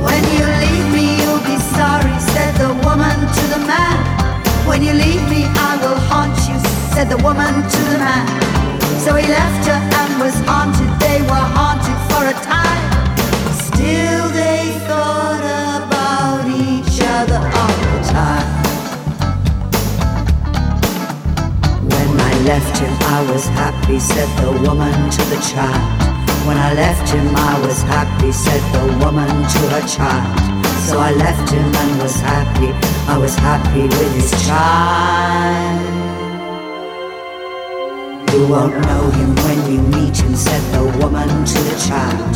When 0.07 0.23
you 0.39 0.45
leave 0.63 0.89
me, 0.95 1.19
you'll 1.19 1.43
be 1.43 1.59
sorry, 1.75 2.15
said 2.31 2.55
the 2.63 2.73
woman 2.87 3.19
to 3.19 3.45
the 3.55 3.63
man. 3.67 3.99
When 4.69 4.85
you 4.85 4.93
leave 4.93 5.29
me, 5.29 5.51
I 5.51 5.83
will 5.83 5.99
haunt 6.07 6.39
you, 6.47 6.57
said 6.95 7.09
the 7.11 7.19
woman 7.25 7.55
to 7.55 7.81
the 7.91 7.99
man. 7.99 8.27
So 9.03 9.17
he 9.17 9.27
left 9.27 9.67
her 9.67 9.81
and 9.99 10.21
was 10.21 10.39
haunted, 10.47 10.93
they 11.01 11.23
were 11.23 11.47
haunted 11.59 11.99
for 12.07 12.23
a 12.23 12.37
time. 12.47 12.87
Still, 13.67 14.29
they 14.31 14.79
thought 14.87 15.26
left 22.47 22.79
him, 22.79 22.93
I 23.19 23.29
was 23.33 23.47
happy, 23.49 23.99
said 23.99 24.31
the 24.39 24.53
woman 24.63 24.95
to 25.11 25.23
the 25.35 25.41
child. 25.51 25.83
When 26.47 26.57
I 26.57 26.75
left 26.75 27.11
him, 27.11 27.27
I 27.35 27.59
was 27.67 27.83
happy, 27.83 28.31
said 28.31 28.63
the 28.73 28.87
woman 29.05 29.27
to 29.27 29.61
her 29.75 29.85
child. 29.87 30.31
So 30.87 31.01
I 31.01 31.11
left 31.11 31.51
him 31.51 31.67
and 31.75 32.01
was 32.01 32.15
happy, 32.21 32.71
I 33.11 33.19
was 33.19 33.35
happy 33.35 33.83
with 33.83 34.15
his 34.15 34.31
child. 34.47 35.83
You 38.33 38.47
won't 38.47 38.79
know 38.87 39.11
him 39.19 39.35
when 39.45 39.59
you 39.73 39.81
meet 39.97 40.17
him, 40.17 40.37
said 40.37 40.63
the 40.73 40.85
woman 41.03 41.29
to 41.29 41.59
the 41.69 41.77
child. 41.89 42.31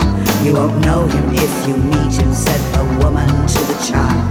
You 0.44 0.55
won't 0.55 0.85
know 0.85 1.07
him 1.07 1.27
if 1.35 1.68
you 1.68 1.77
meet 1.77 2.14
him, 2.20 2.35
said 2.35 2.62
the 2.75 2.85
woman 3.05 3.29
to 3.29 3.61
the 3.70 3.79
child. 3.87 4.29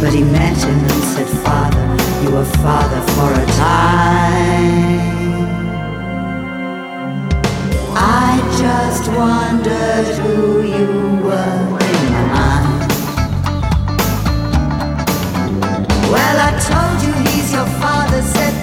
But 0.00 0.12
he 0.12 0.22
met 0.22 0.56
him 0.56 0.78
and 0.78 1.02
said, 1.12 1.28
Father, 1.42 1.84
you 2.22 2.30
were 2.30 2.44
father 2.62 3.00
for 3.14 3.32
a 3.32 3.46
time. 3.56 5.15
Just 8.56 9.08
wondered 9.08 10.06
who 10.22 10.62
you 10.62 10.86
were 11.22 11.78
in 11.88 12.02
my 12.12 12.24
mind. 12.32 12.90
Well, 16.10 16.38
I 16.48 16.52
told 16.70 16.98
you 17.06 17.12
he's 17.30 17.52
your 17.52 17.66
father, 17.82 18.22
said 18.22 18.55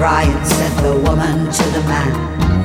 crying? 0.00 0.32
Said 0.44 0.72
the 0.82 0.96
woman 1.06 1.52
to 1.52 1.64
the 1.76 1.82
man. 1.84 2.12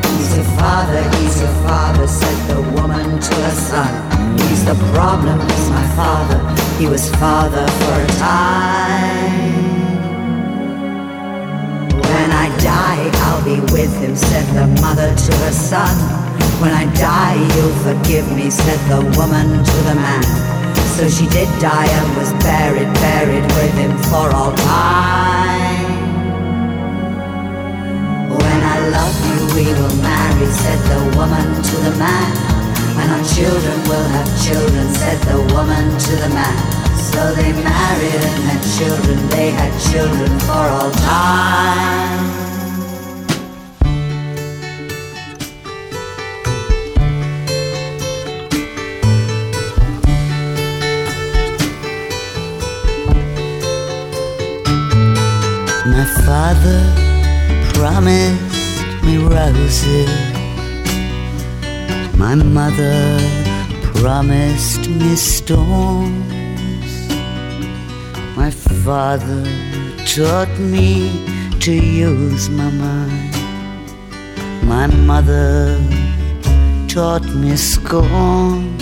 He's 0.07 0.37
your 0.37 0.47
father, 0.55 1.03
he's 1.17 1.35
your 1.41 1.55
father, 1.67 2.07
said 2.07 2.37
the 2.47 2.61
woman 2.79 3.19
to 3.19 3.35
her 3.45 3.57
son. 3.71 3.91
He's 4.39 4.63
the 4.63 4.77
problem, 4.95 5.41
he's 5.41 5.69
my 5.69 5.85
father. 5.99 6.39
He 6.79 6.87
was 6.87 7.11
father 7.15 7.67
for 7.79 7.95
a 8.07 8.11
time. 8.23 9.43
When 12.07 12.29
I 12.31 12.47
die, 12.63 13.03
I'll 13.25 13.43
be 13.43 13.59
with 13.73 13.93
him, 13.99 14.15
said 14.15 14.47
the 14.55 14.67
mother 14.81 15.09
to 15.13 15.31
her 15.43 15.51
son. 15.51 15.95
When 16.61 16.71
I 16.71 16.85
die, 16.95 17.35
you'll 17.53 17.79
forgive 17.83 18.31
me, 18.31 18.49
said 18.49 18.79
the 18.87 19.01
woman 19.19 19.47
to 19.71 19.77
the 19.89 19.95
man. 19.95 20.23
So 20.95 21.09
she 21.09 21.27
did 21.27 21.49
die 21.59 21.89
and 21.99 22.07
was 22.17 22.31
buried, 22.47 22.91
buried 23.03 23.47
with 23.59 23.73
him 23.83 23.91
for 24.07 24.31
all 24.31 24.55
time. 24.55 25.24
We 29.65 29.73
will 29.73 29.95
marry, 29.97 30.45
said 30.45 30.79
the 30.91 31.17
woman 31.17 31.47
to 31.63 31.75
the 31.87 31.95
man. 31.97 32.31
And 33.01 33.11
our 33.11 33.25
children 33.33 33.77
will 33.89 34.07
have 34.13 34.29
children, 34.45 34.93
said 34.93 35.17
the 35.25 35.41
woman 35.53 35.85
to 36.05 36.15
the 36.21 36.29
man. 36.29 36.57
So 36.95 37.33
they 37.33 37.51
married 37.51 38.21
and 38.29 38.43
had 38.45 38.61
children, 38.77 39.27
they 39.29 39.49
had 39.49 39.73
children 39.89 40.39
for 40.45 40.65
all 40.69 40.91
time. 40.91 42.45
My 55.87 56.05
father 56.25 56.81
promised 57.73 58.54
me 59.05 59.17
roses. 59.17 60.09
My 62.17 62.35
mother 62.35 63.19
promised 63.93 64.89
me 64.89 65.15
storms. 65.15 66.93
My 68.35 68.51
father 68.51 69.43
taught 70.05 70.53
me 70.59 70.89
to 71.59 71.71
use 71.73 72.49
my 72.49 72.71
mind. 72.71 73.35
My 74.63 74.87
mother 74.87 75.79
taught 76.87 77.25
me 77.35 77.55
scorn. 77.55 78.77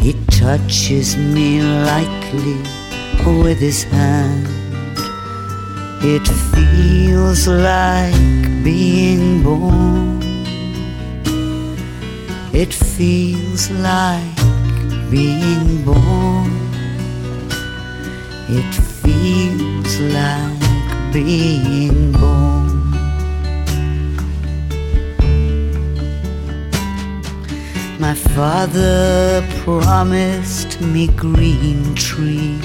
He 0.00 0.12
touches 0.28 1.16
me 1.16 1.62
lightly 1.62 2.60
with 3.42 3.58
his 3.58 3.82
hand. 3.84 4.59
It 6.02 6.26
feels 6.26 7.46
like 7.46 8.64
being 8.64 9.42
born. 9.42 10.22
It 12.54 12.72
feels 12.72 13.70
like 13.70 14.40
being 15.10 15.84
born. 15.84 16.50
It 18.48 18.74
feels 19.02 20.00
like 20.00 21.12
being 21.12 22.12
born. 22.12 22.90
My 27.98 28.14
father 28.14 29.46
promised 29.64 30.80
me 30.80 31.08
green 31.08 31.94
trees. 31.94 32.64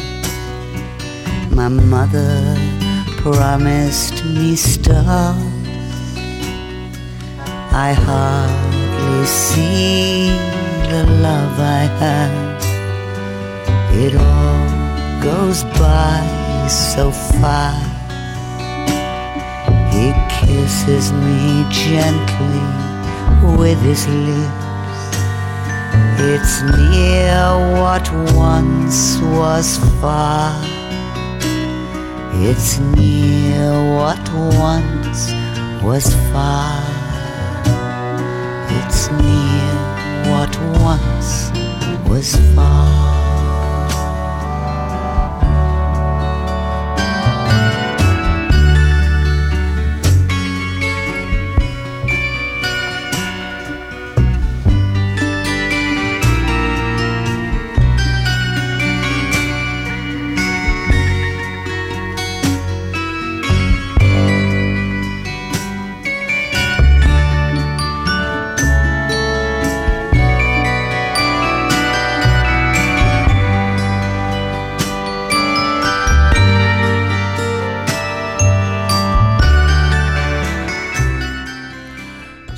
My 1.51 1.67
mother 1.67 2.55
promised 3.25 4.23
me 4.23 4.55
stars. 4.55 5.41
I 7.73 7.91
hardly 7.91 9.25
see 9.25 10.29
the 10.91 11.03
love 11.25 11.59
I 11.59 11.89
have. 12.01 12.61
It 14.03 14.13
all 14.15 15.23
goes 15.23 15.63
by 15.81 16.21
so 16.69 17.09
fast. 17.09 18.11
He 19.91 20.13
kisses 20.37 21.11
me 21.11 21.65
gently 21.71 22.61
with 23.57 23.81
his 23.81 24.07
lips. 24.07 25.09
It's 26.21 26.61
near 26.61 27.41
what 27.81 28.05
once 28.35 29.17
was 29.33 29.79
far. 29.99 30.74
It's 32.37 32.79
near 32.79 33.71
what 33.95 34.19
once 34.33 35.31
was 35.81 36.13
far. 36.31 36.83
It's 38.69 39.09
near 39.11 39.73
what 40.29 40.53
once 40.81 41.49
was 42.07 42.35
far. 42.53 43.24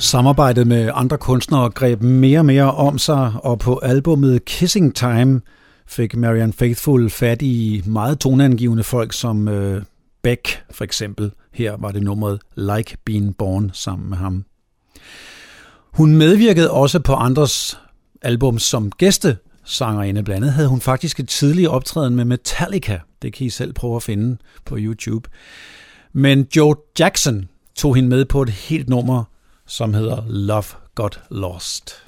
Samarbejdet 0.08 0.66
med 0.66 0.90
andre 0.94 1.18
kunstnere 1.18 1.70
greb 1.70 2.02
mere 2.02 2.38
og 2.38 2.44
mere 2.44 2.74
om 2.74 2.98
sig, 2.98 3.32
og 3.42 3.58
på 3.58 3.78
albummet 3.78 4.44
Kissing 4.44 4.94
Time 4.94 5.40
fik 5.86 6.16
Marianne 6.16 6.52
Faithfull 6.52 7.10
fat 7.10 7.42
i 7.42 7.82
meget 7.86 8.18
toneangivende 8.18 8.84
folk 8.84 9.12
som 9.12 9.48
øh, 9.48 9.82
Beck 10.22 10.64
for 10.70 10.84
eksempel. 10.84 11.32
Her 11.52 11.76
var 11.78 11.90
det 11.90 12.02
nummeret 12.02 12.40
Like 12.56 12.96
Being 13.04 13.36
Born 13.36 13.70
sammen 13.74 14.08
med 14.08 14.16
ham. 14.16 14.44
Hun 15.92 16.16
medvirkede 16.16 16.70
også 16.70 17.00
på 17.00 17.14
andres 17.14 17.80
album 18.22 18.58
som 18.58 18.90
gæste 18.90 19.36
sangerinde. 19.64 20.22
Blandt 20.22 20.36
andet 20.36 20.52
havde 20.52 20.68
hun 20.68 20.80
faktisk 20.80 21.20
et 21.20 21.28
tidligt 21.28 21.68
optræden 21.68 22.14
med 22.16 22.24
Metallica. 22.24 23.00
Det 23.22 23.32
kan 23.32 23.46
I 23.46 23.50
selv 23.50 23.72
prøve 23.72 23.96
at 23.96 24.02
finde 24.02 24.36
på 24.64 24.76
YouTube. 24.78 25.30
Men 26.12 26.46
Joe 26.56 26.74
Jackson 26.98 27.48
tog 27.76 27.94
hende 27.94 28.08
med 28.08 28.24
på 28.24 28.42
et 28.42 28.50
helt 28.50 28.88
nummer, 28.88 29.24
som 29.68 29.94
hedder 29.94 30.22
Love 30.26 30.66
Got 30.94 31.18
Lost. 31.28 32.00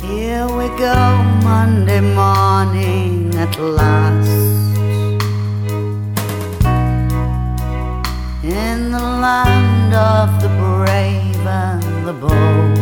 Here 0.00 0.46
we 0.46 0.68
go 0.68 0.94
Monday 1.42 2.00
morning 2.00 3.34
at 3.34 3.58
last. 3.58 4.28
In 8.44 8.92
the 8.92 9.02
land 9.24 9.94
of 9.94 10.42
the 10.42 10.48
brave 10.48 11.46
and 11.46 12.06
the 12.06 12.12
bold. 12.12 12.78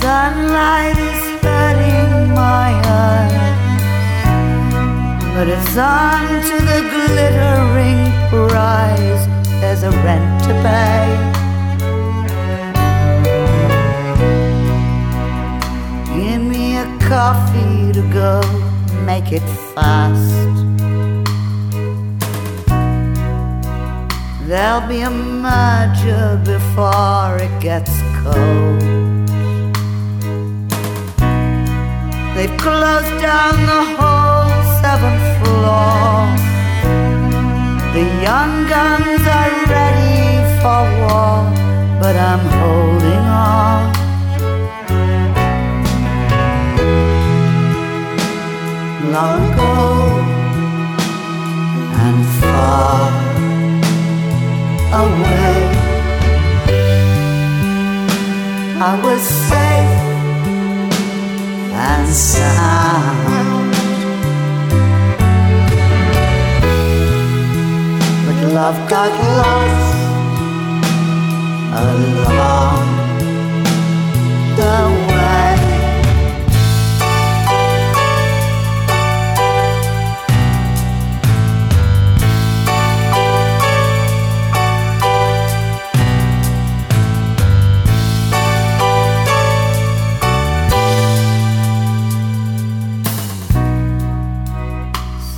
Sunlight 0.00 0.98
is 0.98 1.42
hurting 1.42 2.34
my 2.34 2.72
eyes 2.86 3.29
But 5.40 5.48
it's 5.48 5.74
on 5.78 6.26
to 6.28 6.56
the 6.70 6.80
glittering 6.92 8.12
prize 8.28 9.26
There's 9.58 9.82
a 9.84 9.90
rent 9.90 10.44
to 10.44 10.52
pay. 10.60 11.06
Give 16.14 16.42
me 16.42 16.76
a 16.76 16.84
coffee 17.08 17.90
to 17.94 18.02
go 18.12 18.42
Make 19.06 19.32
it 19.32 19.40
fast. 19.74 20.58
There'll 24.46 24.86
be 24.86 25.00
a 25.00 25.10
merger 25.10 26.38
before 26.44 27.38
it 27.38 27.62
gets 27.62 28.02
cold. 28.22 28.80
They've 32.36 32.58
closed 32.58 33.16
down 33.22 33.54
the 33.72 33.82
whole 33.96 34.20
seventh 34.82 35.29
floor. 35.60 36.26
The 37.96 38.04
young 38.28 38.52
guns 38.74 39.22
are 39.38 39.52
ready 39.76 40.20
for 40.60 40.80
war, 41.00 41.34
but 42.00 42.14
I'm 42.30 42.44
holding 42.60 43.24
on. 43.48 43.82
Long 49.14 49.40
ago 49.52 49.76
and 52.04 52.18
far 52.40 53.10
away, 55.02 55.56
I 58.88 58.92
was 59.04 59.22
safe 59.50 59.94
and 61.88 62.08
sound. 62.08 63.49
Love 68.60 68.90
got 68.90 69.10
lost 69.38 69.96
along 71.80 72.88
the 74.58 74.76
way. 75.08 75.56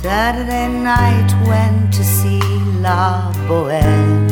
Saturday 0.01 0.67
night 0.67 1.22
La 2.83 3.31
Boheme. 3.47 4.27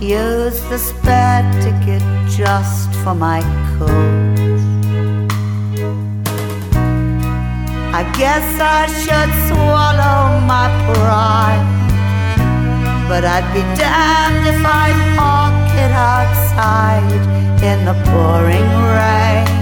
Used 0.00 0.66
the 0.70 0.78
spare 0.78 1.44
ticket 1.60 2.02
just 2.26 2.88
for 3.02 3.14
my 3.14 3.40
coat. 3.76 5.28
I 7.92 8.02
guess 8.16 8.48
I 8.78 8.86
should 9.02 9.32
swallow 9.48 10.40
my 10.54 10.68
pride, 10.88 11.66
but 13.10 13.26
I'd 13.26 13.48
be 13.52 13.60
damned 13.76 14.46
if 14.52 14.64
I'd 14.64 15.00
park 15.18 15.68
it 15.84 15.92
outside 15.92 17.12
in 17.62 17.84
the 17.84 17.96
pouring 18.08 18.70
rain. 18.96 19.59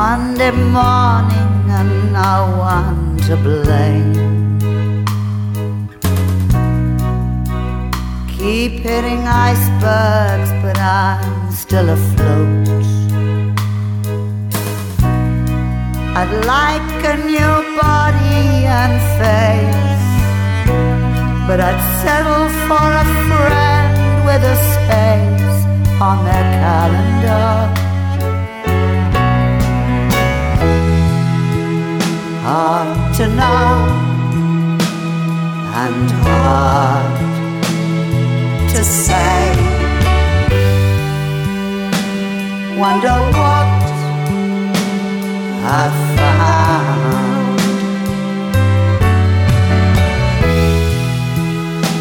Monday 0.00 0.50
morning 0.50 1.52
and 1.78 1.92
no 2.14 2.36
one 2.56 3.18
to 3.26 3.36
blame. 3.36 4.14
Keep 8.34 8.72
hitting 8.88 9.22
icebergs, 9.50 10.50
but 10.62 10.78
I'm 10.78 11.52
still 11.52 11.90
afloat. 11.90 12.86
I'd 16.20 16.32
like 16.56 16.92
a 17.12 17.16
new 17.34 17.54
body 17.84 18.44
and 18.80 18.96
face, 19.20 20.06
but 21.46 21.58
I'd 21.68 21.82
settle 22.02 22.48
for 22.66 22.88
a 23.02 23.06
friend 23.28 23.94
with 24.28 24.42
a 24.54 24.56
space 24.72 25.58
on 26.00 26.24
their 26.24 26.46
calendar. 26.64 27.79
Hard 32.42 33.14
to 33.16 33.26
know 33.28 34.10
and 35.82 36.10
hard 36.24 37.18
to 38.70 38.82
say. 38.82 39.54
Wonder 42.78 43.16
what 43.36 43.68
I've 45.78 45.98
found. 46.16 47.58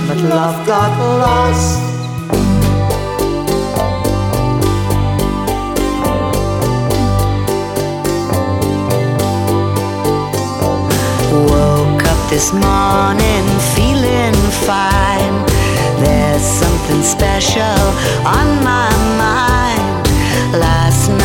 But 0.08 0.20
love 0.30 0.66
got 0.66 0.98
lost. 1.00 1.89
This 12.30 12.54
morning 12.54 13.46
feeling 13.76 14.36
fine. 14.68 15.46
There's 16.00 16.44
something 16.44 17.02
special 17.02 17.80
on 18.24 18.64
my 18.64 18.90
mind. 19.18 20.08
Last 20.54 21.10
night 21.10 21.19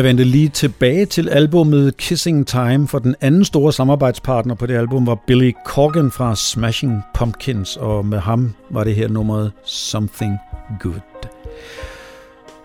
Jeg 0.00 0.06
vendte 0.06 0.24
lige 0.24 0.48
tilbage 0.48 1.06
til 1.06 1.28
albummet 1.28 1.96
Kissing 1.96 2.46
Time, 2.46 2.88
for 2.88 2.98
den 2.98 3.14
anden 3.20 3.44
store 3.44 3.72
samarbejdspartner 3.72 4.54
på 4.54 4.66
det 4.66 4.74
album 4.74 5.06
var 5.06 5.18
Billy 5.26 5.52
Corgan 5.66 6.10
fra 6.10 6.36
Smashing 6.36 7.02
Pumpkins, 7.14 7.76
og 7.76 8.06
med 8.06 8.18
ham 8.18 8.54
var 8.70 8.84
det 8.84 8.94
her 8.94 9.08
nummeret 9.08 9.52
Something 9.64 10.36
Good. 10.80 11.28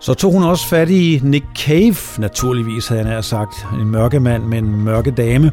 Så 0.00 0.14
tog 0.14 0.32
hun 0.32 0.42
også 0.42 0.68
fat 0.68 0.90
i 0.90 1.20
Nick 1.22 1.44
Cave, 1.56 1.96
naturligvis 2.18 2.88
havde 2.88 3.04
han 3.04 3.22
sagt, 3.22 3.66
en 3.80 3.90
mørke 3.90 4.20
mand 4.20 4.42
med 4.44 4.58
en 4.58 4.84
mørke 4.84 5.10
dame. 5.10 5.52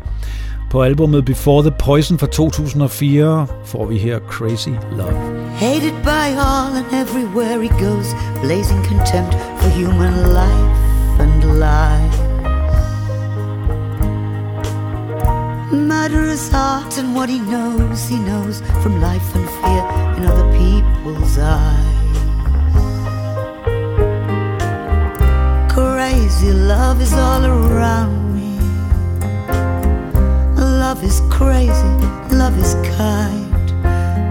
På 0.72 0.84
albumet 0.84 1.26
Before 1.26 1.62
the 1.64 1.74
Poison 1.80 2.20
fra 2.20 2.28
2004 2.28 3.48
får 3.66 3.86
vi 3.86 3.98
her 3.98 4.20
Crazy 4.20 4.70
Love. 4.98 5.14
Hated 5.50 6.04
by 6.04 6.28
all 6.48 6.78
and 6.78 7.08
everywhere 7.08 7.62
he 7.62 7.86
goes, 7.86 8.08
blazing 8.44 8.86
contempt 8.86 9.34
for 9.60 9.70
human 9.70 10.14
life 10.14 10.83
and 11.20 11.60
life. 11.60 12.20
Murderous 15.72 16.50
heart 16.50 16.98
and 16.98 17.16
what 17.16 17.30
he 17.30 17.40
knows, 17.40 18.08
he 18.08 18.18
knows 18.20 18.62
from 18.82 19.02
life 19.02 19.36
and 19.36 19.48
fear 19.60 19.84
in 20.18 20.26
other 20.26 20.50
people's 20.58 21.38
eyes. 21.40 21.94
Crazy 25.72 26.52
love 26.52 27.02
is 27.02 27.14
all 27.14 27.44
around 27.46 28.36
me. 28.36 28.60
Love 30.56 31.04
is 31.04 31.22
crazy, 31.30 31.96
love 32.32 32.58
is 32.60 32.76
kind. 32.98 33.72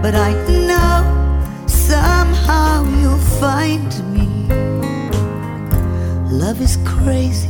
But 0.01 0.15
I 0.15 0.31
know 0.67 1.67
somehow 1.67 2.83
you'll 2.99 3.17
find 3.39 3.91
me. 4.13 4.32
Love 6.53 6.61
is 6.61 6.77
crazy, 6.85 7.49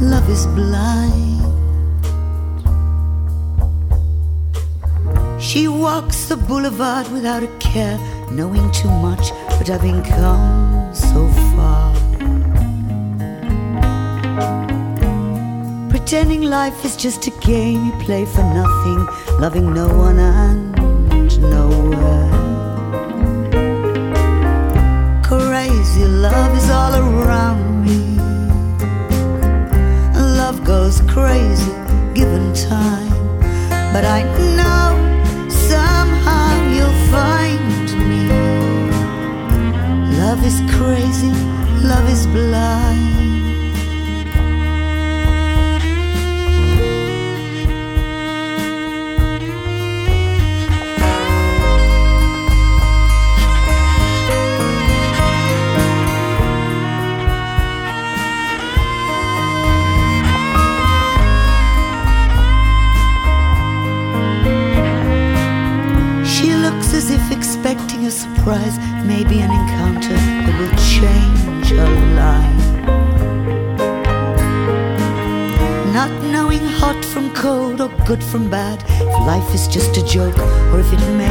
love 0.00 0.30
is 0.30 0.46
blind. 0.46 1.42
She 5.42 5.66
walks 5.66 6.28
the 6.28 6.36
boulevard 6.36 7.10
without 7.10 7.42
a 7.42 7.48
care, 7.58 7.98
knowing 8.30 8.70
too 8.70 8.88
much, 8.88 9.32
but 9.58 9.66
having 9.66 10.00
come 10.04 10.94
so 10.94 11.26
far. 11.56 11.92
Pretending 15.90 16.42
life 16.42 16.84
is 16.84 16.94
just 16.96 17.26
a 17.26 17.32
game 17.40 17.84
you 17.86 17.92
play 18.04 18.24
for 18.26 18.44
nothing, 18.44 19.08
loving 19.40 19.74
no 19.74 19.88
one 19.88 20.20
and 20.20 21.40
nowhere. 21.40 22.30
Crazy 25.24 26.04
love 26.04 26.56
is 26.56 26.70
all 26.70 26.94
around 26.94 27.55
goes 30.66 31.00
crazy 31.02 31.70
given 32.12 32.52
time, 32.52 33.08
but 33.92 34.04
I 34.04 34.24
know 34.56 35.48
somehow 35.48 36.50
you'll 36.74 37.00
find 37.08 37.86
me. 38.08 38.26
Love 40.18 40.44
is 40.44 40.60
crazy, 40.74 41.30
love 41.86 42.10
is 42.10 42.26
blind. 42.26 43.05
surprise, 68.46 68.78
maybe 69.04 69.40
an 69.40 69.50
encounter 69.50 70.14
that 70.14 70.54
will 70.60 70.76
change 70.94 71.72
a 71.72 71.84
life. 72.14 72.66
Not 75.92 76.12
knowing 76.30 76.64
hot 76.64 77.04
from 77.04 77.34
cold 77.34 77.80
or 77.80 77.88
good 78.06 78.22
from 78.22 78.48
bad, 78.48 78.84
if 78.88 79.26
life 79.26 79.52
is 79.52 79.66
just 79.66 79.96
a 79.96 80.06
joke 80.06 80.38
or 80.72 80.78
if 80.78 80.92
it 80.92 81.00
may. 81.16 81.25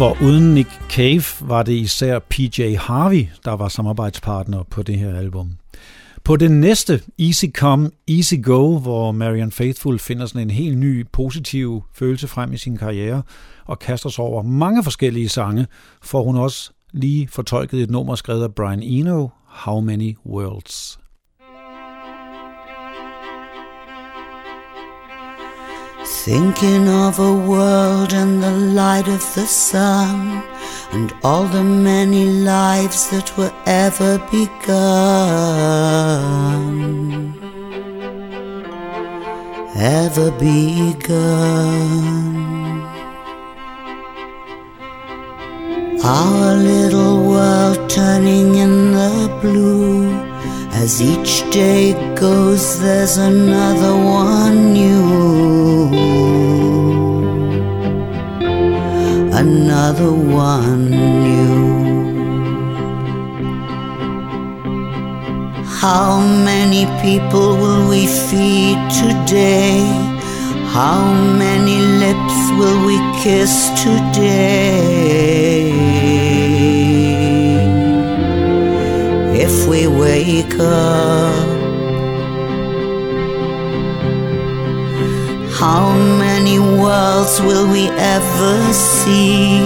For 0.00 0.16
uden 0.22 0.54
Nick 0.54 0.68
Cave 0.90 1.48
var 1.48 1.62
det 1.62 1.72
især 1.72 2.18
PJ 2.18 2.74
Harvey, 2.74 3.26
der 3.44 3.50
var 3.50 3.68
samarbejdspartner 3.68 4.62
på 4.62 4.82
det 4.82 4.98
her 4.98 5.18
album. 5.18 5.52
På 6.24 6.36
den 6.36 6.60
næste, 6.60 7.02
Easy 7.18 7.44
Come, 7.54 7.90
Easy 8.08 8.34
Go, 8.42 8.78
hvor 8.78 9.12
Marian 9.12 9.52
Faithful 9.52 9.98
finder 9.98 10.26
sådan 10.26 10.42
en 10.42 10.50
helt 10.50 10.78
ny 10.78 11.06
positiv 11.12 11.82
følelse 11.94 12.28
frem 12.28 12.52
i 12.52 12.56
sin 12.56 12.76
karriere 12.76 13.22
og 13.64 13.78
kaster 13.78 14.08
sig 14.08 14.24
over 14.24 14.42
mange 14.42 14.84
forskellige 14.84 15.28
sange, 15.28 15.66
får 16.02 16.22
hun 16.22 16.36
også 16.36 16.70
lige 16.92 17.28
fortolket 17.28 17.82
et 17.82 17.90
nummer 17.90 18.14
skrevet 18.14 18.42
af 18.42 18.54
Brian 18.54 18.82
Eno, 18.82 19.28
How 19.46 19.80
Many 19.80 20.16
Worlds. 20.26 20.99
Thinking 26.10 26.88
of 26.88 27.18
a 27.18 27.32
world 27.32 28.12
and 28.12 28.42
the 28.42 28.50
light 28.50 29.08
of 29.08 29.22
the 29.34 29.46
sun, 29.46 30.42
and 30.92 31.14
all 31.22 31.44
the 31.44 31.62
many 31.64 32.24
lives 32.26 33.08
that 33.10 33.36
were 33.38 33.52
ever 33.64 34.18
begun. 34.30 34.74
Ever 39.76 40.30
begun. 40.32 41.70
Our 46.04 46.56
little 46.56 47.24
world 47.24 47.88
turning 47.88 48.56
in 48.56 48.92
the 48.92 49.28
blue 49.40 50.29
as 50.82 51.02
each 51.02 51.42
day 51.50 51.92
goes, 52.14 52.80
there's 52.80 53.18
another 53.18 53.94
one 53.94 54.72
new. 54.72 55.90
Another 59.44 60.10
one 60.10 60.90
new. 61.26 61.60
How 65.82 66.20
many 66.50 66.86
people 67.02 67.48
will 67.62 67.86
we 67.88 68.06
feed 68.06 68.78
today? 69.02 69.84
How 70.78 71.00
many 71.44 71.78
lips 72.04 72.38
will 72.58 72.80
we 72.86 72.96
kiss 73.22 73.52
today? 73.84 75.20
If 79.50 79.66
we 79.66 79.86
wake 79.88 80.56
up. 80.60 81.48
How 85.62 85.86
many 86.24 86.58
worlds 86.58 87.40
will 87.40 87.66
we 87.76 87.84
ever 88.16 88.72
see? 88.72 89.64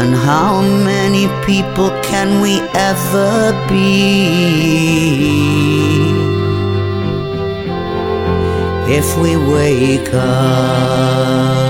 And 0.00 0.14
how 0.14 0.62
many 0.90 1.24
people 1.44 1.90
can 2.10 2.40
we 2.44 2.54
ever 2.90 3.52
be? 3.68 4.04
If 8.98 9.06
we 9.22 9.32
wake 9.36 10.12
up. 10.14 11.63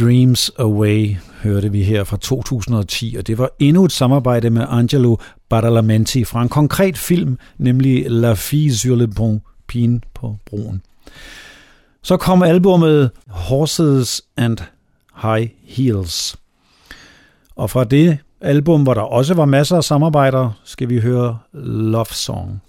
Dreams 0.00 0.50
Away, 0.58 1.16
hørte 1.42 1.72
vi 1.72 1.82
her 1.82 2.04
fra 2.04 2.16
2010, 2.16 3.16
og 3.18 3.26
det 3.26 3.38
var 3.38 3.50
endnu 3.58 3.84
et 3.84 3.92
samarbejde 3.92 4.50
med 4.50 4.66
Angelo 4.68 5.16
Badalamenti 5.48 6.24
fra 6.24 6.42
en 6.42 6.48
konkret 6.48 6.98
film, 6.98 7.38
nemlig 7.58 8.10
La 8.10 8.32
Fille 8.32 8.76
sur 8.76 8.96
le 8.96 9.08
Pont, 9.08 9.42
Pigen 9.66 10.04
på 10.14 10.36
broen. 10.46 10.82
Så 12.02 12.16
kom 12.16 12.42
albummet 12.42 13.10
Horses 13.26 14.22
and 14.36 14.58
High 15.22 15.48
Heels. 15.62 16.36
Og 17.56 17.70
fra 17.70 17.84
det 17.84 18.18
album, 18.40 18.82
hvor 18.82 18.94
der 18.94 19.00
også 19.00 19.34
var 19.34 19.44
masser 19.44 19.76
af 19.76 19.84
samarbejder, 19.84 20.50
skal 20.64 20.88
vi 20.88 21.00
høre 21.00 21.38
Love 21.52 22.06
Song. 22.12 22.62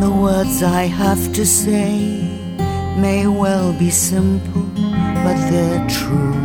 The 0.00 0.10
words 0.10 0.62
I 0.62 0.84
have 0.84 1.30
to 1.34 1.44
say 1.44 2.22
may 2.96 3.26
well 3.26 3.74
be 3.74 3.90
simple, 3.90 4.62
but 5.24 5.36
they're 5.50 5.86
true. 5.90 6.40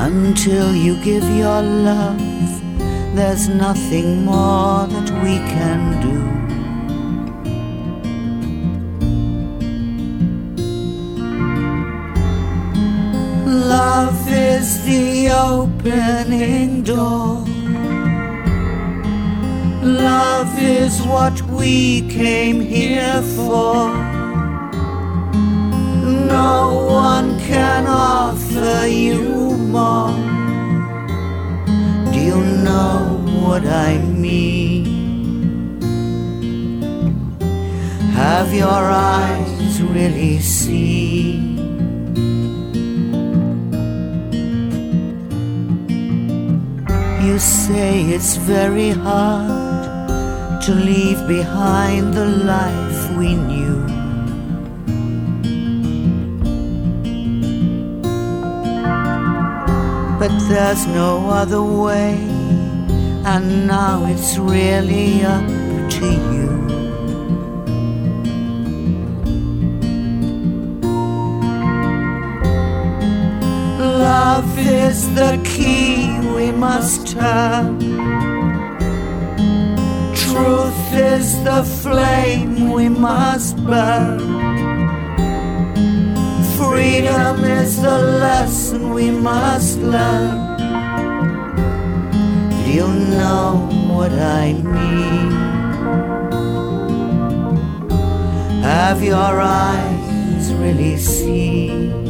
Until 0.00 0.74
you 0.74 0.96
give 1.04 1.24
your 1.36 1.60
love, 1.60 2.18
there's 3.14 3.48
nothing 3.50 4.24
more 4.24 4.86
that 4.86 5.10
we 5.22 5.36
can 5.52 6.00
do. 6.00 6.16
Love 13.68 14.26
is 14.26 14.82
the 14.86 15.28
opening 15.28 16.82
door. 16.82 17.44
Love 19.88 20.58
is 20.60 21.00
what 21.00 21.40
we 21.42 22.06
came 22.10 22.60
here 22.60 23.22
for. 23.34 23.88
No 26.28 26.86
one 26.90 27.40
can 27.40 27.86
offer 27.86 28.86
you 28.86 29.56
more. 29.56 30.12
Do 32.12 32.20
you 32.20 32.38
know 32.66 33.18
what 33.40 33.64
I 33.64 33.96
mean? 33.96 34.84
Have 38.12 38.52
your 38.52 38.68
eyes 38.68 39.80
really 39.80 40.38
seen? 40.40 41.56
You 47.24 47.38
say 47.38 48.02
it's 48.02 48.36
very 48.36 48.90
hard 48.90 49.67
to 50.68 50.74
leave 50.74 51.26
behind 51.26 52.12
the 52.12 52.26
life 52.26 53.16
we 53.16 53.34
knew. 53.34 53.80
But 60.18 60.34
there's 60.50 60.86
no 60.88 61.30
other 61.30 61.62
way, 61.62 62.18
and 63.24 63.66
now 63.66 64.04
it's 64.04 64.36
really 64.36 65.24
up 65.24 65.48
to 65.96 66.06
you. 66.34 66.50
Love 73.78 74.58
is 74.58 75.14
the 75.14 75.40
key 75.44 76.20
we 76.36 76.52
must 76.52 77.06
turn. 77.06 77.87
Is 81.18 81.42
the 81.42 81.64
flame 81.82 82.70
we 82.70 82.88
must 82.88 83.56
burn. 83.66 84.18
Freedom 86.56 87.42
is 87.44 87.82
the 87.82 87.98
lesson 88.24 88.90
we 88.94 89.10
must 89.10 89.78
learn. 89.78 90.36
Do 92.62 92.70
you 92.80 92.88
know 93.14 93.68
what 93.90 94.12
I 94.12 94.52
mean? 94.76 95.30
Have 98.62 99.02
your 99.02 99.34
eyes 99.40 100.54
really 100.54 100.96
seen? 100.98 102.07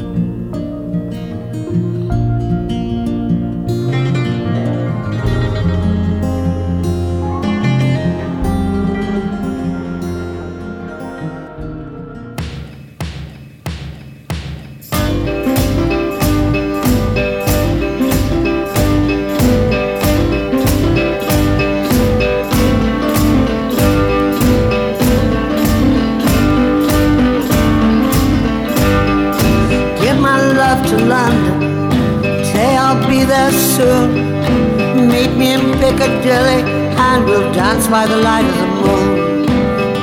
Dance 37.53 37.87
by 37.89 38.07
the 38.07 38.17
light 38.17 38.45
of 38.45 38.57
the 38.63 38.67
moon. 38.67 39.45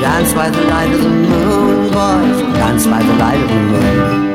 Dance 0.02 0.34
by 0.34 0.50
the 0.50 0.64
light 0.74 0.92
of 0.92 1.02
the 1.02 1.10
moon, 1.10 1.92
boys. 1.96 2.38
Dance 2.60 2.86
by 2.88 3.02
the 3.02 3.16
light 3.16 3.42
of 3.42 3.50
the 3.50 3.62
moon. 3.72 4.26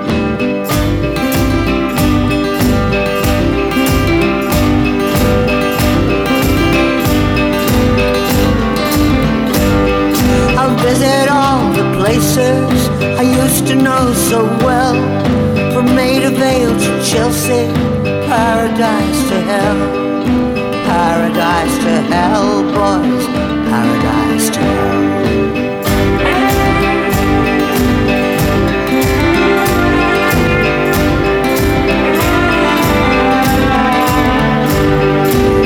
I'll 10.59 10.77
visit 10.79 11.29
all 11.31 11.73
the 11.73 11.87
places 11.99 12.89
I 13.21 13.23
used 13.23 13.67
to 13.69 13.75
know 13.75 14.13
so 14.15 14.45
well. 14.67 14.97
From 15.73 15.87
Maida 15.95 16.31
Vale 16.31 16.77
to 16.79 17.05
Chelsea, 17.05 17.67
paradise 18.29 19.21
to 19.31 19.41
hell. 19.51 19.81
Paradise 20.91 21.77
to 21.85 21.95
hell, 22.13 22.70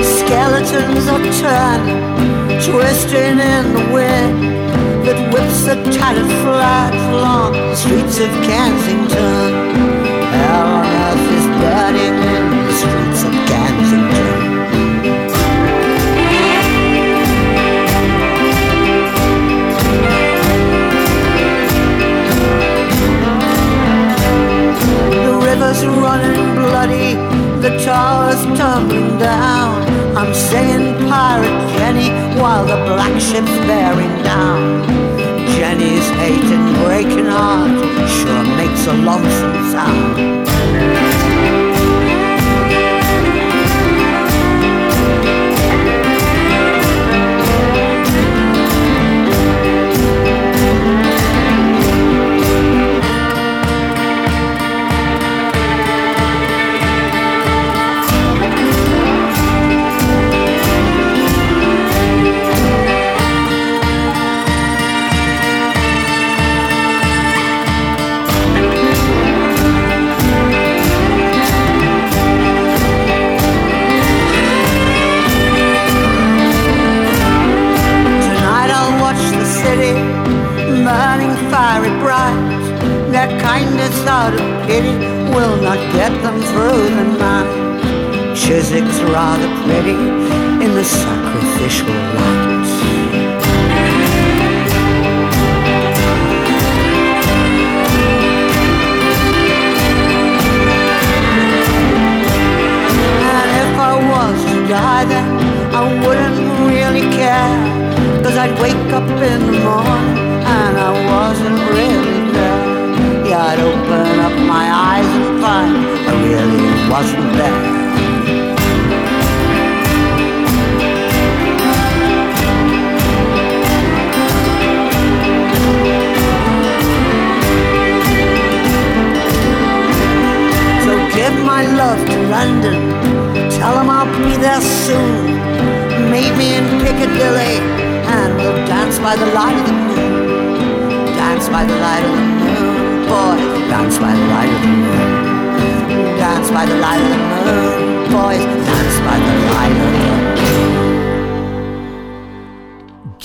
Skeletons 0.03 1.09
are 1.09 1.25
turning, 1.41 2.61
twisting 2.63 3.39
in 3.39 3.75
the 3.75 3.91
wind 3.93 4.43
that 5.05 5.33
whips 5.33 5.65
the 5.65 5.75
tattered 5.93 6.31
flags 6.43 7.03
along 7.13 7.53
the 7.53 7.75
streets 7.75 8.19
of 8.21 8.31
Kensington. 8.45 9.84
River's 25.65 25.87
running 25.87 26.55
bloody, 26.55 27.15
the 27.61 27.79
tower's 27.85 28.43
tumbling 28.59 29.19
down. 29.19 29.83
I'm 30.17 30.35
saying 30.35 31.09
Pirate 31.09 31.79
Jenny 31.79 32.11
while 32.41 32.65
the 32.65 32.77
black 32.87 33.21
ship's 33.21 33.57
bearing 33.67 34.23
down. 34.23 34.87
Jenny's 35.57 36.09
hate 36.21 36.51
and 36.57 36.77
breaking 36.85 37.27
heart 37.27 37.81
sure 38.09 38.45
makes 38.57 38.87
a 38.87 38.93
lonesome 38.93 39.71
sound. 39.73 40.44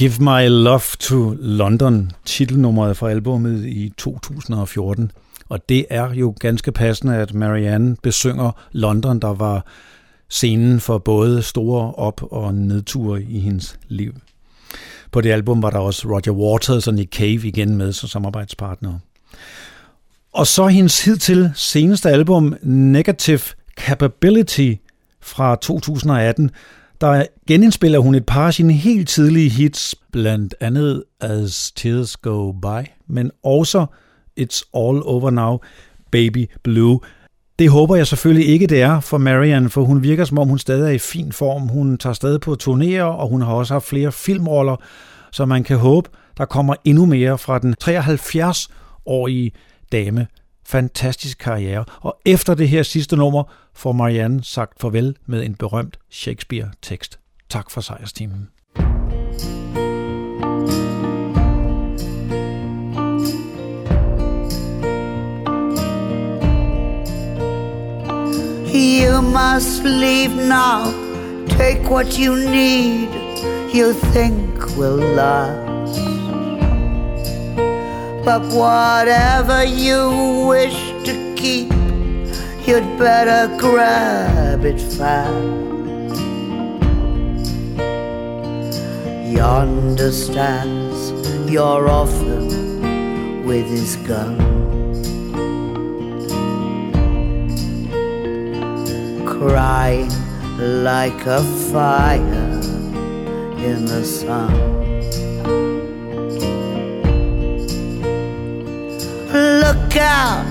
Give 0.09 0.23
My 0.23 0.47
Love 0.47 0.81
to 0.99 1.35
London, 1.39 2.11
titelnummeret 2.25 2.97
fra 2.97 3.09
albummet 3.09 3.65
i 3.65 3.93
2014. 3.97 5.11
Og 5.49 5.69
det 5.69 5.85
er 5.89 6.13
jo 6.13 6.35
ganske 6.39 6.71
passende, 6.71 7.15
at 7.15 7.33
Marianne 7.33 7.95
besynger 8.03 8.51
London, 8.71 9.19
der 9.19 9.33
var 9.33 9.65
scenen 10.29 10.79
for 10.79 10.97
både 10.97 11.41
store 11.41 11.93
op- 11.93 12.23
og 12.31 12.55
nedture 12.55 13.23
i 13.23 13.39
hendes 13.39 13.79
liv. 13.87 14.13
På 15.11 15.21
det 15.21 15.31
album 15.31 15.61
var 15.61 15.69
der 15.69 15.79
også 15.79 16.07
Roger 16.07 16.31
Waters 16.31 16.87
og 16.87 16.93
Nick 16.93 17.15
Cave 17.15 17.47
igen 17.47 17.75
med 17.75 17.93
som 17.93 18.09
samarbejdspartnere. 18.09 18.99
Og 20.33 20.47
så 20.47 20.67
hendes 20.67 21.05
hidtil 21.05 21.51
seneste 21.55 22.09
album, 22.09 22.55
Negative 22.61 23.41
Capability 23.77 24.73
fra 25.21 25.55
2018, 25.55 26.51
der 27.01 27.25
genindspiller 27.47 27.99
hun 27.99 28.15
et 28.15 28.25
par 28.25 28.47
af 28.47 28.53
sine 28.53 28.73
helt 28.73 29.09
tidlige 29.09 29.49
hits, 29.49 29.95
blandt 30.11 30.55
andet 30.59 31.03
As 31.21 31.71
Tears 31.75 32.17
Go 32.17 32.51
By, 32.51 32.87
men 33.07 33.31
også 33.43 33.85
It's 34.39 34.69
All 34.73 35.01
Over 35.05 35.29
Now, 35.29 35.59
Baby 36.11 36.49
Blue. 36.63 36.99
Det 37.59 37.69
håber 37.69 37.95
jeg 37.95 38.07
selvfølgelig 38.07 38.47
ikke, 38.47 38.67
det 38.67 38.81
er 38.81 38.99
for 38.99 39.17
Marianne, 39.17 39.69
for 39.69 39.83
hun 39.83 40.03
virker 40.03 40.25
som 40.25 40.37
om, 40.37 40.47
hun 40.47 40.59
stadig 40.59 40.89
er 40.89 40.93
i 40.93 40.97
fin 40.97 41.31
form. 41.31 41.67
Hun 41.67 41.97
tager 41.97 42.13
stadig 42.13 42.41
på 42.41 42.57
turnéer, 42.63 43.01
og 43.01 43.29
hun 43.29 43.41
har 43.41 43.53
også 43.53 43.73
haft 43.73 43.85
flere 43.85 44.11
filmroller, 44.11 44.75
så 45.31 45.45
man 45.45 45.63
kan 45.63 45.77
håbe, 45.77 46.09
der 46.37 46.45
kommer 46.45 46.75
endnu 46.85 47.05
mere 47.05 47.37
fra 47.37 47.59
den 47.59 47.75
73-årige 47.83 49.51
dame. 49.91 50.27
Fantastisk 50.69 51.37
karriere. 51.37 51.85
Og 52.01 52.17
efter 52.25 52.55
det 52.55 52.69
her 52.69 52.83
sidste 52.83 53.15
nummer 53.15 53.43
får 53.73 53.91
Marianne 53.91 54.43
sagt 54.43 54.81
farvel 54.81 55.15
med 55.25 55.43
en 55.45 55.55
berømt 55.55 55.99
Shakespeare-tekst. 56.11 57.19
Tak 57.49 57.71
for 57.71 57.81
sejrstimen. 57.81 58.49
You 68.73 69.21
must 69.21 69.83
leave 69.83 70.35
now. 70.35 70.91
Take 71.47 71.91
what 71.91 72.15
you 72.15 72.35
need, 72.35 73.09
you 73.73 73.93
think 74.13 74.77
will 74.77 75.15
last. 75.15 76.28
But 78.29 78.45
whatever 78.53 79.63
you 79.63 80.45
wish 80.45 80.79
to 81.03 81.33
keep, 81.35 81.71
you'd 82.67 82.87
better 82.99 83.51
grab 83.57 84.63
it 84.63 84.79
fast. 84.79 85.33
Yonder 89.35 90.11
stands 90.11 91.11
your 91.51 91.89
orphan 91.89 93.45
with 93.47 93.65
his 93.65 93.95
gun. 93.95 94.37
crying 99.25 100.11
like 100.83 101.25
a 101.25 101.41
fire 101.71 102.61
in 103.69 103.85
the 103.85 104.03
sun. 104.03 104.98
Look 109.31 109.95
out, 109.95 110.43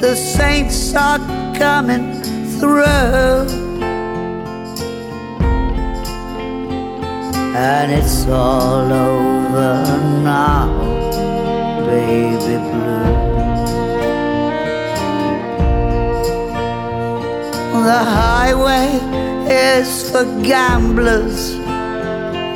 the 0.00 0.14
saints 0.14 0.94
are 0.94 1.18
coming 1.58 2.22
through. 2.60 3.48
And 7.56 7.90
it's 7.90 8.24
all 8.28 8.92
over 8.92 9.84
now, 10.22 10.68
baby 11.86 12.56
blue. 12.70 13.30
The 17.82 18.04
highway 18.04 19.00
is 19.50 20.08
for 20.08 20.24
gamblers. 20.44 21.56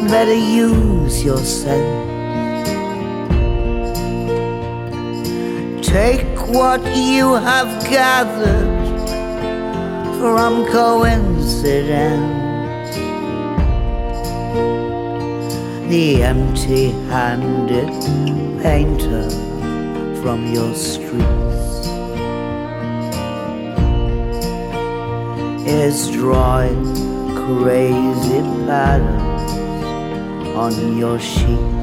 Better 0.09 0.35
use 0.35 1.25
your 1.25 1.39
sense. 1.39 2.04
Take 5.95 6.49
what 6.49 6.83
you 6.97 7.35
have 7.35 7.89
gathered 7.89 8.99
from 10.19 10.67
coincidence. 10.67 12.97
The 15.89 16.25
empty 16.25 16.91
handed 17.09 17.91
painter 18.61 19.31
from 20.21 20.53
your 20.53 20.75
streets 20.75 21.87
is 25.65 26.11
drawing 26.11 26.83
crazy 27.37 28.41
patterns 28.67 29.53
on 30.57 30.99
your 30.99 31.21
sheets. 31.21 31.74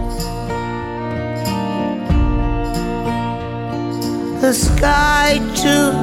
The 4.51 4.57
sky 4.57 5.39
too 5.55 5.95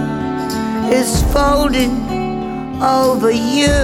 is 0.90 1.22
folding 1.34 1.92
over 2.80 3.30
you. 3.30 3.76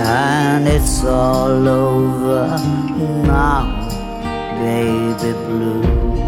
And 0.00 0.66
it's 0.66 1.04
all 1.04 1.68
over 1.68 2.56
now, 3.26 3.68
baby 4.62 5.32
blue. 5.44 6.19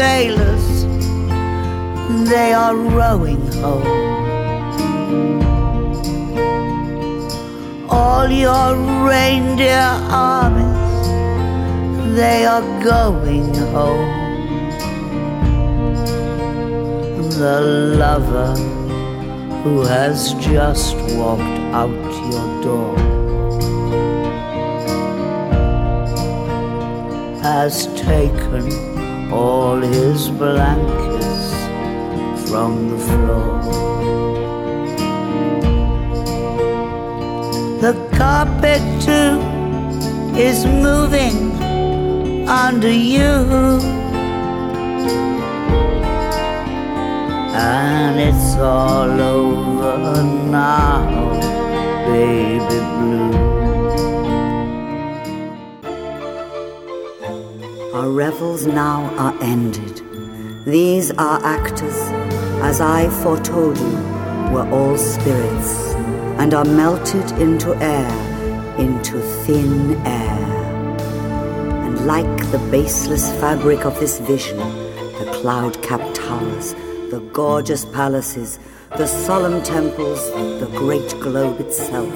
Sailors, 0.00 0.66
they 2.30 2.54
are 2.54 2.74
rowing 2.74 3.42
home. 3.62 3.98
All 7.98 8.28
your 8.30 8.68
reindeer 9.06 9.90
armies, 10.26 11.06
they 12.16 12.46
are 12.46 12.66
going 12.82 13.54
home. 13.76 14.12
The 17.42 17.58
lover 18.02 18.52
who 19.62 19.82
has 19.82 20.32
just 20.52 20.96
walked 21.18 21.58
out 21.80 22.06
your 22.32 22.48
door 22.62 22.96
has 27.42 27.74
taken 28.08 28.89
all 29.32 29.80
his 29.80 30.28
blankets 30.28 31.54
from 32.48 32.90
the 32.90 32.98
floor. 32.98 33.60
The 37.80 37.94
carpet 38.16 38.82
too 39.00 39.40
is 40.36 40.66
moving 40.66 41.52
under 42.48 42.92
you. 42.92 43.78
And 47.52 48.18
it's 48.18 48.56
all 48.56 49.20
over 49.20 50.22
now, 50.50 51.06
baby 52.06 52.80
blue. 52.98 53.59
Our 58.00 58.08
revels 58.08 58.66
now 58.66 59.14
are 59.18 59.36
ended. 59.42 60.00
These 60.64 61.10
are 61.18 61.38
actors, 61.44 61.98
as 62.62 62.80
I 62.80 63.10
foretold 63.22 63.76
you, 63.76 63.94
were 64.50 64.66
all 64.72 64.96
spirits, 64.96 65.92
and 66.40 66.54
are 66.54 66.64
melted 66.64 67.30
into 67.32 67.74
air, 67.74 68.10
into 68.78 69.20
thin 69.44 70.00
air. 70.06 70.38
And 71.84 72.06
like 72.06 72.50
the 72.50 72.66
baseless 72.70 73.30
fabric 73.38 73.84
of 73.84 74.00
this 74.00 74.18
vision, 74.18 74.56
the 74.56 75.30
cloud 75.34 75.82
capped 75.82 76.14
towers, 76.14 76.72
the 77.10 77.20
gorgeous 77.34 77.84
palaces, 77.84 78.58
the 78.96 79.06
solemn 79.06 79.62
temples, 79.62 80.24
the 80.58 80.70
great 80.74 81.10
globe 81.20 81.60
itself, 81.60 82.14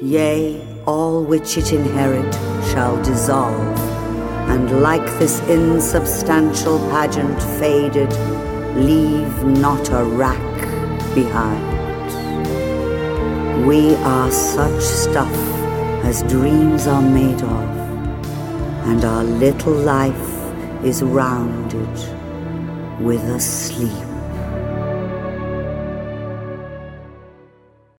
yea, 0.00 0.64
all 0.86 1.24
which 1.24 1.58
it 1.58 1.72
inherit 1.72 2.32
shall 2.70 3.02
dissolve 3.02 3.75
and 4.48 4.80
like 4.80 5.06
this 5.18 5.40
insubstantial 5.48 6.78
pageant 6.90 7.42
faded, 7.58 8.12
leave 8.76 9.44
not 9.44 9.90
a 9.90 10.04
rack 10.04 10.56
behind. 11.14 11.64
We 13.66 13.94
are 13.96 14.30
such 14.30 14.80
stuff 14.82 15.34
as 16.04 16.22
dreams 16.24 16.86
are 16.86 17.02
made 17.02 17.42
of, 17.42 17.68
and 18.88 19.04
our 19.04 19.24
little 19.24 19.72
life 19.72 20.32
is 20.84 21.02
rounded 21.02 21.94
with 23.00 23.22
a 23.24 23.40
sleep. 23.40 24.05